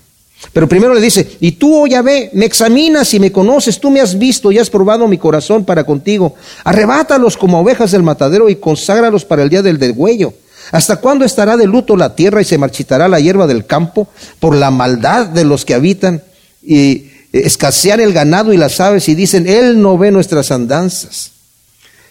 [0.54, 4.02] Pero primero le dice, y tú, oh Yahvé, me examinas y me conoces, tú me
[4.02, 6.36] has visto y has probado mi corazón para contigo.
[6.64, 10.34] Arrebátalos como ovejas del matadero y conságralos para el día del degüello.
[10.72, 14.08] ¿Hasta cuándo estará de luto la tierra y se marchitará la hierba del campo
[14.40, 16.22] por la maldad de los que habitan
[16.62, 21.32] y escasean el ganado y las aves y dicen, Él no ve nuestras andanzas?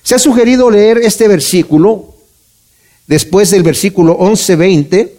[0.03, 2.15] Se ha sugerido leer este versículo
[3.07, 5.16] después del versículo 11-20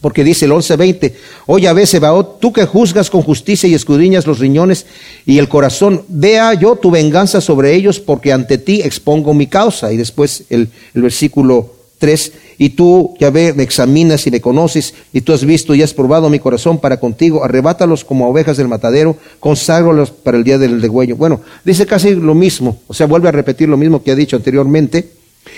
[0.00, 1.12] porque dice el 11:20,
[1.46, 4.86] oye a Sebaot, tú que juzgas con justicia y escudriñas los riñones
[5.26, 9.92] y el corazón, vea yo tu venganza sobre ellos, porque ante ti expongo mi causa.
[9.92, 15.32] Y después el, versículo 3, y tú, Yahvé, me examinas y me conoces, y tú
[15.32, 20.10] has visto y has probado mi corazón para contigo, arrebátalos como ovejas del matadero, conságralos
[20.10, 21.16] para el día del degüello.
[21.16, 24.36] Bueno, dice casi lo mismo, o sea, vuelve a repetir lo mismo que ha dicho
[24.36, 25.10] anteriormente.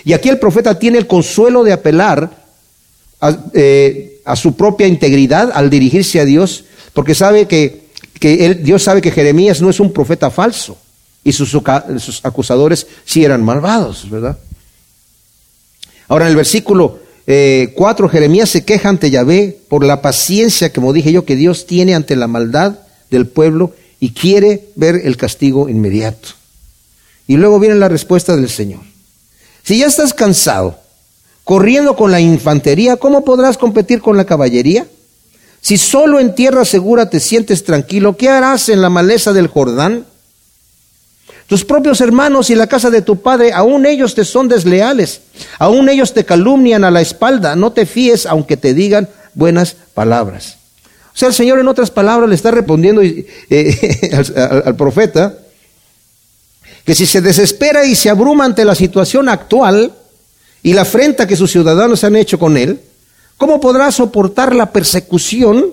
[0.04, 2.30] Y aquí el profeta tiene el consuelo de apelar
[3.20, 7.84] a, eh, a su propia integridad al dirigirse a Dios, porque sabe que,
[8.18, 10.76] que él, Dios sabe que Jeremías no es un profeta falso
[11.22, 14.38] y sus, sus acusadores sí eran malvados, ¿verdad?
[16.08, 20.92] Ahora en el versículo 4, eh, Jeremías se queja ante Yahvé por la paciencia, como
[20.92, 25.68] dije yo, que Dios tiene ante la maldad del pueblo y quiere ver el castigo
[25.68, 26.30] inmediato.
[27.28, 28.80] Y luego viene la respuesta del Señor.
[29.62, 30.79] Si ya estás cansado
[31.50, 34.86] corriendo con la infantería, ¿cómo podrás competir con la caballería?
[35.60, 40.06] Si solo en tierra segura te sientes tranquilo, ¿qué harás en la maleza del Jordán?
[41.48, 45.22] Tus propios hermanos y la casa de tu padre, aún ellos te son desleales,
[45.58, 50.56] aún ellos te calumnian a la espalda, no te fíes aunque te digan buenas palabras.
[51.12, 53.26] O sea, el Señor en otras palabras le está respondiendo eh,
[54.64, 55.34] al profeta
[56.84, 59.94] que si se desespera y se abruma ante la situación actual,
[60.62, 62.80] y la afrenta que sus ciudadanos han hecho con él,
[63.36, 65.66] ¿cómo podrá soportar la persecución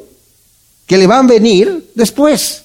[0.86, 2.64] que le va a venir después?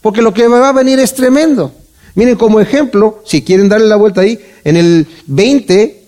[0.00, 1.72] Porque lo que va a venir es tremendo.
[2.14, 6.02] Miren como ejemplo, si quieren darle la vuelta ahí, en el 20,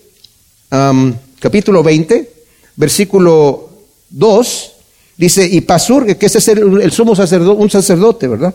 [1.39, 2.33] capítulo 20,
[2.77, 3.71] versículo
[4.11, 4.73] 2,
[5.17, 8.55] dice, y Pasur, que ese es el, sumo sacerdote, un sacerdote, ¿verdad?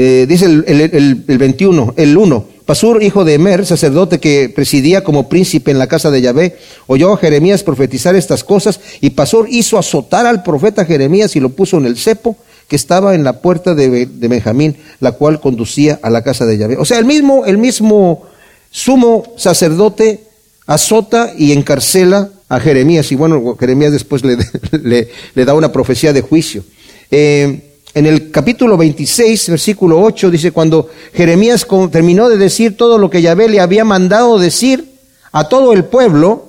[0.00, 5.02] Eh, dice el, el, el, 21, el 1, Pasur, hijo de Emer, sacerdote que presidía
[5.02, 9.48] como príncipe en la casa de Yahvé, oyó a Jeremías profetizar estas cosas, y Pasur
[9.50, 12.36] hizo azotar al profeta Jeremías y lo puso en el cepo
[12.68, 16.58] que estaba en la puerta de, de Benjamín, la cual conducía a la casa de
[16.58, 16.76] Yahvé.
[16.76, 18.22] O sea, el mismo, el mismo
[18.70, 20.20] sumo sacerdote
[20.64, 24.36] azota y encarcela a Jeremías, y bueno, Jeremías después le,
[25.34, 26.62] le, da una profecía de juicio.
[27.10, 27.67] Eh,
[27.98, 33.22] en el capítulo 26, versículo 8, dice, cuando Jeremías terminó de decir todo lo que
[33.22, 34.84] Yahvé le había mandado decir
[35.32, 36.48] a todo el pueblo,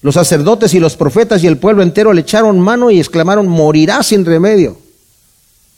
[0.00, 4.02] los sacerdotes y los profetas y el pueblo entero le echaron mano y exclamaron, morirá
[4.02, 4.78] sin remedio.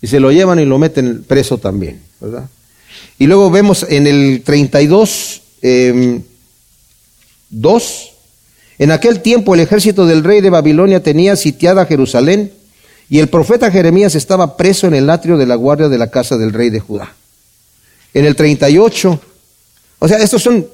[0.00, 2.48] Y se lo llevan y lo meten preso también, ¿verdad?
[3.18, 6.22] Y luego vemos en el 32, 2, em,
[8.78, 12.52] en aquel tiempo el ejército del rey de Babilonia tenía sitiada Jerusalén
[13.08, 16.36] y el profeta Jeremías estaba preso en el atrio de la guardia de la casa
[16.36, 17.12] del rey de Judá.
[18.12, 19.20] En el 38,
[19.98, 20.66] o sea, estas son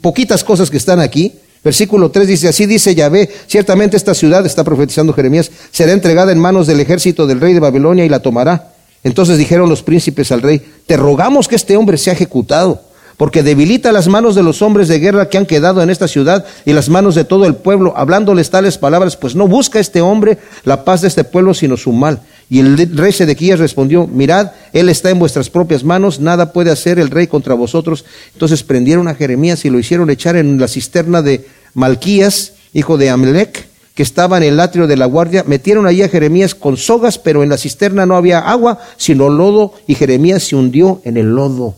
[0.00, 1.32] poquitas cosas que están aquí.
[1.62, 6.38] Versículo 3 dice, así dice Yahvé, ciertamente esta ciudad, está profetizando Jeremías, será entregada en
[6.38, 8.74] manos del ejército del rey de Babilonia y la tomará.
[9.02, 12.82] Entonces dijeron los príncipes al rey, te rogamos que este hombre sea ejecutado
[13.16, 16.44] porque debilita las manos de los hombres de guerra que han quedado en esta ciudad
[16.64, 20.38] y las manos de todo el pueblo, hablándoles tales palabras, pues no busca este hombre
[20.64, 22.20] la paz de este pueblo, sino su mal.
[22.50, 26.98] Y el rey Sedequías respondió, mirad, él está en vuestras propias manos, nada puede hacer
[26.98, 28.04] el rey contra vosotros.
[28.32, 33.10] Entonces prendieron a Jeremías y lo hicieron echar en la cisterna de Malquías, hijo de
[33.10, 37.18] Amelec, que estaba en el atrio de la guardia, metieron allí a Jeremías con sogas,
[37.18, 41.34] pero en la cisterna no había agua, sino lodo, y Jeremías se hundió en el
[41.34, 41.76] lodo.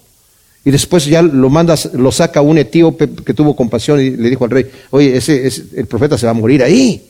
[0.67, 4.47] Y después ya lo manda, lo saca un etíope que tuvo compasión y le dijo
[4.47, 5.47] al rey, oye, ese,
[5.77, 7.07] el profeta se va a morir ahí.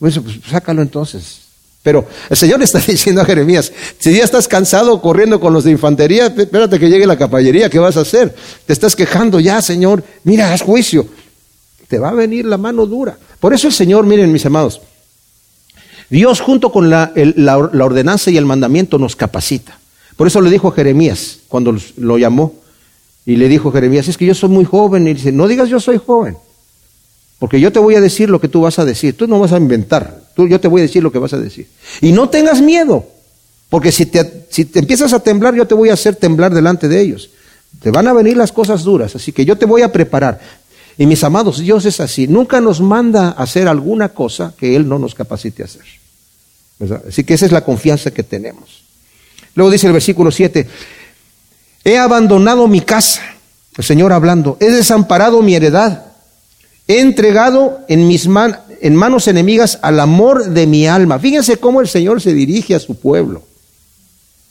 [0.00, 1.42] Pues, pues sácalo entonces.
[1.84, 5.70] Pero el Señor está diciendo a Jeremías, si ya estás cansado corriendo con los de
[5.70, 8.34] infantería, espérate que llegue la caballería, ¿qué vas a hacer?
[8.66, 11.06] Te estás quejando ya, Señor, mira, haz juicio.
[11.86, 13.16] Te va a venir la mano dura.
[13.38, 14.80] Por eso el Señor, miren mis amados,
[16.08, 19.78] Dios junto con la, la ordenanza y el mandamiento nos capacita.
[20.16, 22.59] Por eso le dijo a Jeremías cuando lo llamó,
[23.26, 25.06] y le dijo Jeremías, es que yo soy muy joven.
[25.06, 26.36] Y dice, no digas yo soy joven,
[27.38, 29.16] porque yo te voy a decir lo que tú vas a decir.
[29.16, 31.38] Tú no vas a inventar, tú, yo te voy a decir lo que vas a
[31.38, 31.68] decir.
[32.00, 33.06] Y no tengas miedo,
[33.68, 37.30] porque si te, empiezas a temblar, yo te voy a hacer temblar delante de ellos.
[37.80, 40.40] Te van a venir las cosas duras, así que yo te voy a preparar.
[40.98, 44.88] Y mis amados, Dios es así, nunca nos manda a hacer alguna cosa que Él
[44.88, 45.82] no nos capacite a hacer.
[47.08, 48.82] Así que esa es la confianza que tenemos.
[49.54, 50.66] Luego dice el versículo 7,
[51.90, 53.20] He abandonado mi casa,
[53.76, 56.04] el Señor hablando, he desamparado mi heredad,
[56.86, 58.28] he entregado en mis
[58.80, 61.18] en manos enemigas al amor de mi alma.
[61.18, 63.42] Fíjense cómo el Señor se dirige a su pueblo.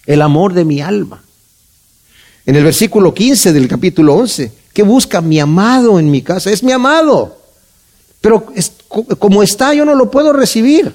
[0.05, 1.23] El amor de mi alma.
[2.45, 6.51] En el versículo 15 del capítulo 11, ¿qué busca mi amado en mi casa?
[6.51, 7.37] Es mi amado.
[8.19, 8.47] Pero
[9.17, 10.93] como está, yo no lo puedo recibir.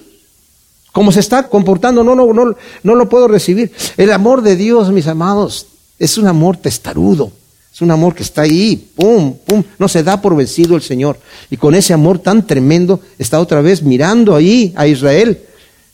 [0.92, 3.72] Como se está comportando, no, no, no, no lo puedo recibir.
[3.96, 5.68] El amor de Dios, mis amados,
[6.04, 7.32] es un amor testarudo.
[7.72, 9.64] Es un amor que está ahí, pum, pum.
[9.78, 11.18] No se da por vencido el Señor.
[11.50, 15.40] Y con ese amor tan tremendo está otra vez mirando ahí a Israel.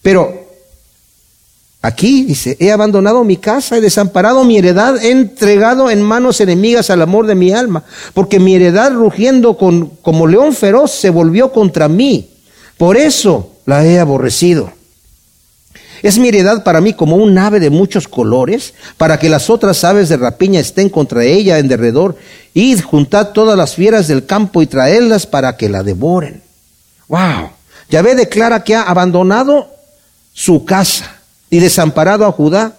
[0.02, 0.46] Pero
[1.80, 6.90] aquí dice, he abandonado mi casa, he desamparado mi heredad, he entregado en manos enemigas
[6.90, 11.50] al amor de mi alma, porque mi heredad rugiendo con, como león feroz se volvió
[11.50, 12.28] contra mí.
[12.76, 14.70] Por eso la he aborrecido.
[16.02, 19.84] Es mi heredad para mí como un ave de muchos colores, para que las otras
[19.84, 22.16] aves de rapiña estén contra ella en derredor.
[22.54, 26.42] Id, juntad todas las fieras del campo y traedlas para que la devoren.
[27.08, 27.50] Wow.
[27.90, 29.68] Yahvé declara que ha abandonado
[30.32, 31.16] su casa
[31.50, 32.76] y desamparado a Judá,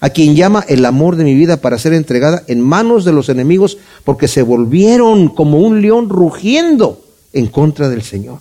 [0.00, 3.28] a quien llama el amor de mi vida para ser entregada en manos de los
[3.28, 8.40] enemigos, porque se volvieron como un león rugiendo en contra del Señor.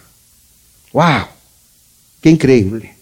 [0.93, 1.25] Wow.
[2.21, 3.01] Qué increíble.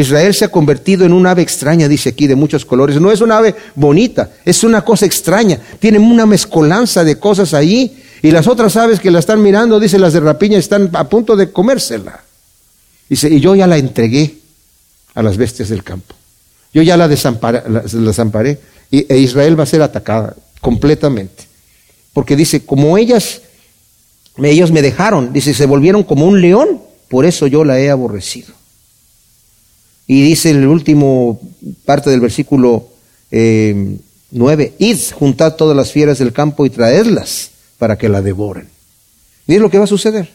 [0.00, 3.00] Israel se ha convertido en un ave extraña, dice aquí, de muchos colores.
[3.00, 5.58] No es una ave bonita, es una cosa extraña.
[5.80, 8.00] Tiene una mezcolanza de cosas ahí.
[8.22, 11.34] Y las otras aves que la están mirando, dice las de rapiña, están a punto
[11.34, 12.20] de comérsela.
[13.08, 14.36] Dice, y yo ya la entregué
[15.14, 16.14] a las bestias del campo.
[16.72, 18.60] Yo ya la desamparé, la, desamparé
[18.92, 21.44] y, e Israel va a ser atacada completamente.
[22.12, 23.40] Porque dice, como ellas
[24.40, 28.57] ellos me dejaron, dice, se volvieron como un león, por eso yo la he aborrecido.
[30.08, 31.38] Y dice el último
[31.84, 32.88] parte del versículo
[33.30, 33.98] eh,
[34.30, 38.68] 9, id, juntad todas las fieras del campo y traedlas para que la devoren.
[39.46, 40.30] Y es lo que va a suceder.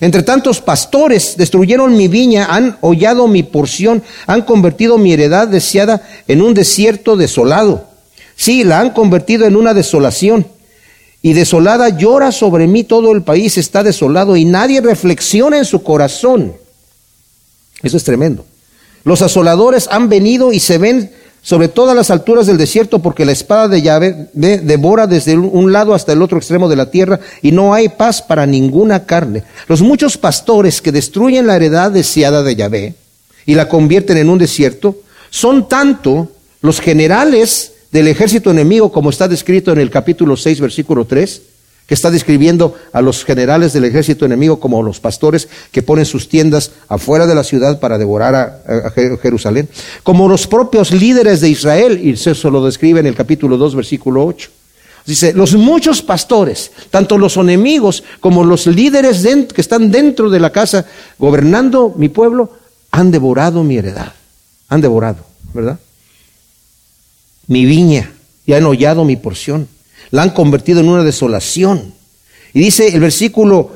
[0.00, 6.02] Entre tantos pastores destruyeron mi viña, han hollado mi porción, han convertido mi heredad deseada
[6.26, 7.86] en un desierto desolado.
[8.36, 10.46] Sí, la han convertido en una desolación.
[11.20, 15.82] Y desolada llora sobre mí todo el país, está desolado y nadie reflexiona en su
[15.82, 16.54] corazón.
[17.82, 18.44] Eso es tremendo.
[19.04, 21.10] Los asoladores han venido y se ven
[21.42, 25.92] sobre todas las alturas del desierto, porque la espada de Yahvé devora desde un lado
[25.92, 29.44] hasta el otro extremo de la tierra, y no hay paz para ninguna carne.
[29.68, 32.94] Los muchos pastores que destruyen la heredad deseada de Yahvé
[33.44, 34.96] y la convierten en un desierto,
[35.28, 36.30] son tanto
[36.62, 41.42] los generales del ejército enemigo, como está descrito en el capítulo 6, versículo 3,
[41.86, 46.28] que está describiendo a los generales del ejército enemigo como los pastores que ponen sus
[46.28, 49.68] tiendas afuera de la ciudad para devorar a, Jerusalén,
[50.02, 54.24] como los propios líderes de Israel, y eso lo describe en el capítulo 2, versículo
[54.24, 54.50] 8.
[55.06, 59.22] Dice, los muchos pastores, tanto los enemigos como los líderes
[59.52, 60.86] que están dentro de la casa
[61.18, 62.50] gobernando mi pueblo,
[62.90, 64.14] han devorado mi heredad,
[64.68, 65.18] han devorado,
[65.52, 65.78] ¿verdad?
[67.48, 68.10] Mi viña,
[68.46, 69.68] y han hollado mi porción
[70.10, 71.92] la han convertido en una desolación.
[72.52, 73.70] Y dice el versículo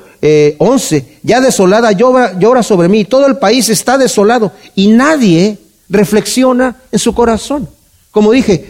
[0.59, 5.59] 11, eh, ya desolada llora, llora sobre mí, todo el país está desolado y nadie
[5.89, 7.68] reflexiona en su corazón.
[8.11, 8.66] Como dije,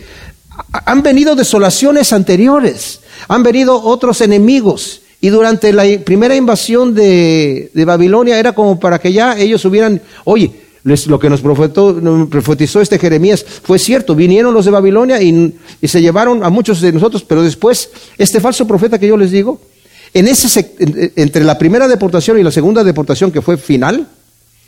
[0.73, 5.03] han venido desolaciones anteriores, han venido otros enemigos.
[5.21, 10.01] Y durante la primera invasión de, de Babilonia era como para que ya ellos hubieran,
[10.25, 10.53] oye,
[10.85, 14.15] lo que nos profetizó este Jeremías fue cierto.
[14.15, 18.67] Vinieron los de Babilonia y, se llevaron a muchos de nosotros, pero después, este falso
[18.67, 19.61] profeta que yo les digo,
[20.15, 20.75] en ese,
[21.17, 24.07] entre la primera deportación y la segunda deportación, que fue final,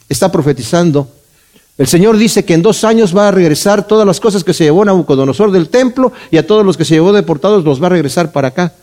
[0.08, 1.08] está profetizando.
[1.78, 4.64] El Señor dice que en dos años va a regresar todas las cosas que se
[4.64, 7.90] llevó Nabucodonosor del templo y a todos los que se llevó deportados los va a
[7.90, 8.74] regresar para acá.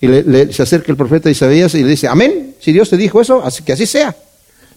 [0.00, 0.08] Y
[0.52, 3.62] se acerca el profeta Isaías y le dice, amén, si Dios te dijo eso, así
[3.62, 4.16] que así sea.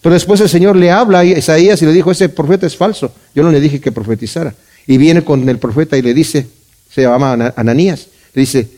[0.06, 3.12] Pero después el Señor le habla a Isaías y le dijo, ese profeta es falso.
[3.34, 4.54] Yo no le dije que profetizara.
[4.86, 6.46] Y viene con el profeta y le dice,
[6.94, 8.70] se llama Ananías, le dice,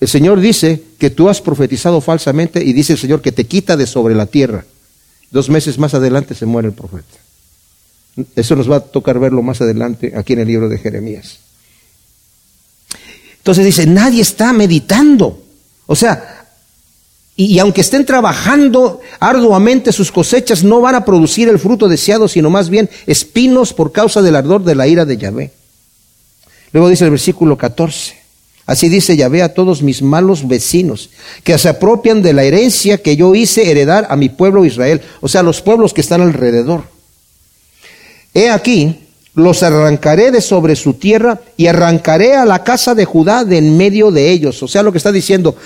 [0.00, 3.76] el Señor dice que tú has profetizado falsamente y dice el Señor que te quita
[3.76, 4.64] de sobre la tierra.
[5.30, 7.18] Dos meses más adelante se muere el profeta.
[8.34, 11.38] Eso nos va a tocar verlo más adelante aquí en el libro de Jeremías.
[13.36, 15.40] Entonces dice, nadie está meditando.
[15.86, 16.33] O sea,
[17.36, 22.48] y, aunque estén trabajando arduamente, sus cosechas no van a producir el fruto deseado, sino
[22.48, 25.50] más bien espinos por causa del ardor de la ira de Yahvé.
[26.72, 28.16] Luego dice el versículo 14.
[28.66, 31.10] Así dice Yahvé a todos mis malos vecinos,
[31.42, 35.28] que se apropian de la herencia que yo hice heredar a mi pueblo Israel, o
[35.28, 36.84] sea, los pueblos que están alrededor.
[38.32, 39.03] He aquí,
[39.34, 43.76] los arrancaré de sobre su tierra y arrancaré a la casa de Judá de en
[43.76, 44.62] medio de ellos.
[44.62, 45.56] O sea, lo que está diciendo,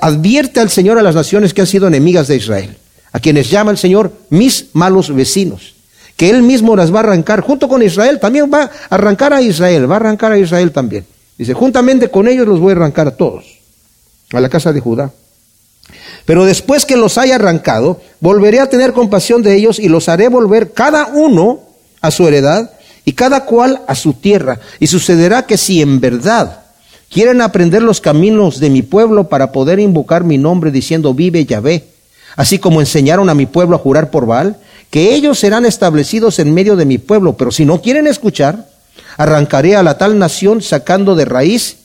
[0.00, 2.76] advierte al Señor a las naciones que han sido enemigas de Israel,
[3.12, 5.74] a quienes llama el Señor mis malos vecinos,
[6.16, 9.40] que Él mismo las va a arrancar, junto con Israel, también va a arrancar a
[9.40, 11.06] Israel, va a arrancar a Israel también.
[11.38, 13.44] Dice, juntamente con ellos los voy a arrancar a todos,
[14.32, 15.12] a la casa de Judá.
[16.24, 20.26] Pero después que los haya arrancado, volveré a tener compasión de ellos y los haré
[20.26, 21.60] volver cada uno
[22.00, 22.72] a su heredad
[23.06, 24.58] y cada cual a su tierra.
[24.80, 26.64] Y sucederá que si en verdad
[27.08, 31.84] quieren aprender los caminos de mi pueblo para poder invocar mi nombre diciendo vive Yahvé,
[32.34, 34.56] así como enseñaron a mi pueblo a jurar por Baal,
[34.90, 38.68] que ellos serán establecidos en medio de mi pueblo, pero si no quieren escuchar,
[39.16, 41.76] arrancaré a la tal nación sacando de raíz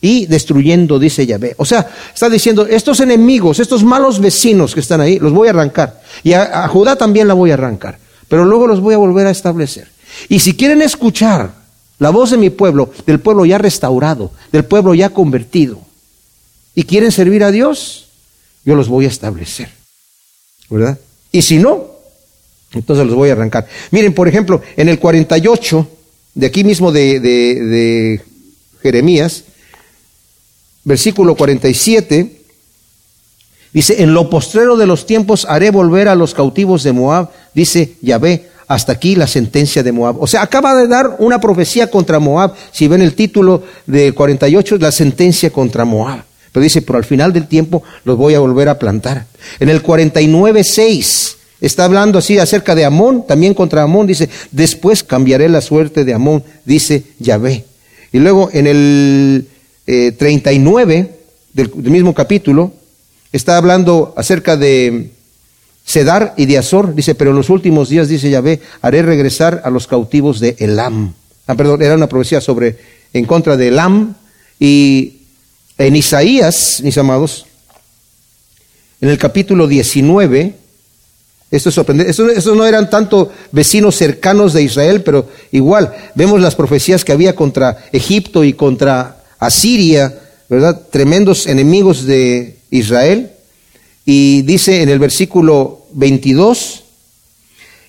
[0.00, 1.54] y destruyendo, dice Yahvé.
[1.56, 5.52] O sea, está diciendo, estos enemigos, estos malos vecinos que están ahí, los voy a
[5.52, 6.02] arrancar.
[6.24, 7.98] Y a, a Judá también la voy a arrancar.
[8.28, 9.93] Pero luego los voy a volver a establecer.
[10.28, 11.54] Y si quieren escuchar
[11.98, 15.80] la voz de mi pueblo, del pueblo ya restaurado, del pueblo ya convertido,
[16.74, 18.08] y quieren servir a Dios,
[18.64, 19.70] yo los voy a establecer.
[20.68, 20.98] ¿Verdad?
[21.30, 21.86] Y si no,
[22.72, 23.68] entonces los voy a arrancar.
[23.90, 25.88] Miren, por ejemplo, en el 48,
[26.34, 28.20] de aquí mismo de, de
[28.82, 29.44] Jeremías,
[30.84, 32.40] versículo 47,
[33.72, 37.94] dice, en lo postrero de los tiempos haré volver a los cautivos de Moab, dice
[38.02, 40.20] Yahvé, hasta aquí la sentencia de Moab.
[40.20, 42.54] O sea, acaba de dar una profecía contra Moab.
[42.72, 46.24] Si ven el título del 48, es la sentencia contra Moab.
[46.52, 49.26] Pero dice, pero al final del tiempo los voy a volver a plantar.
[49.58, 54.06] En el 49.6 está hablando así acerca de Amón, también contra Amón.
[54.06, 57.64] Dice, después cambiaré la suerte de Amón, dice Yahvé.
[58.12, 59.48] Y luego en el
[60.16, 61.10] 39 eh,
[61.52, 62.72] del mismo capítulo,
[63.32, 65.10] está hablando acerca de
[65.84, 66.94] Sedar y de Azor.
[66.94, 71.14] Dice, pero en los últimos días, dice Yahvé, haré regresar a los cautivos de Elam.
[71.46, 72.78] Ah, perdón, era una profecía sobre,
[73.12, 74.14] en contra de Elam.
[74.58, 75.20] Y
[75.76, 77.46] en Isaías, mis amados,
[79.00, 80.54] en el capítulo 19,
[81.50, 82.10] esto es sorprendente.
[82.10, 87.36] Estos no eran tanto vecinos cercanos de Israel, pero igual vemos las profecías que había
[87.36, 90.18] contra Egipto y contra Asiria,
[90.48, 90.80] ¿verdad?
[90.90, 93.30] Tremendos enemigos de Israel.
[94.06, 96.84] Y dice en el versículo 22,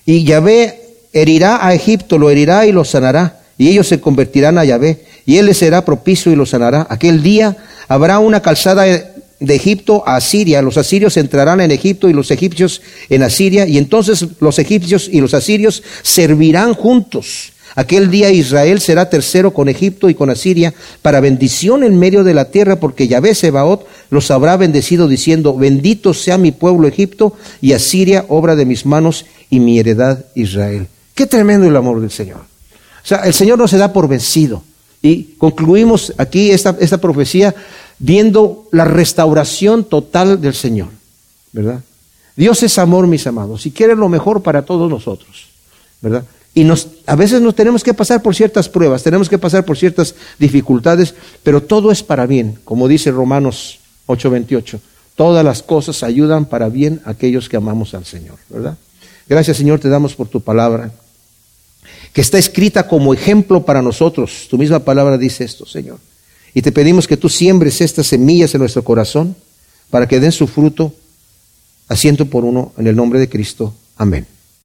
[0.06, 0.80] y Yahvé
[1.12, 5.38] herirá a Egipto, lo herirá y lo sanará, y ellos se convertirán a Yahvé, y
[5.38, 6.86] él les será propicio y lo sanará.
[6.88, 7.56] Aquel día
[7.88, 10.62] habrá una calzada de Egipto a Asiria.
[10.62, 15.20] Los asirios entrarán en Egipto y los egipcios en Asiria, y entonces los egipcios y
[15.20, 17.52] los asirios servirán juntos.
[17.76, 20.72] Aquel día Israel será tercero con Egipto y con Asiria
[21.02, 26.14] para bendición en medio de la tierra, porque Yahvé Sebaot los habrá bendecido diciendo, bendito
[26.14, 30.88] sea mi pueblo Egipto y Asiria, obra de mis manos y mi heredad Israel.
[31.14, 32.38] Qué tremendo el amor del Señor.
[32.38, 34.62] O sea, el Señor no se da por vencido.
[35.02, 37.54] Y concluimos aquí esta, profecía
[37.98, 40.88] viendo la restauración total del Señor,
[41.52, 41.80] ¿verdad?
[42.34, 45.46] Dios es amor, mis amados, y quiere lo mejor para todos nosotros,
[46.00, 46.24] ¿verdad?
[46.56, 49.76] Y nos, a veces nos tenemos que pasar por ciertas pruebas, tenemos que pasar por
[49.76, 54.80] ciertas dificultades, pero todo es para bien, como dice Romanos 8:28.
[55.16, 58.78] Todas las cosas ayudan para bien a aquellos que amamos al Señor, ¿verdad?
[59.28, 60.92] Gracias, Señor, te damos por tu palabra,
[62.14, 64.46] que está escrita como ejemplo para nosotros.
[64.48, 65.98] Tu misma palabra dice esto, Señor.
[66.54, 69.36] Y te pedimos que tú siembres estas semillas en nuestro corazón
[69.90, 70.94] para que den su fruto
[71.88, 73.74] a ciento por uno en el nombre de Cristo.
[73.98, 74.26] Amén.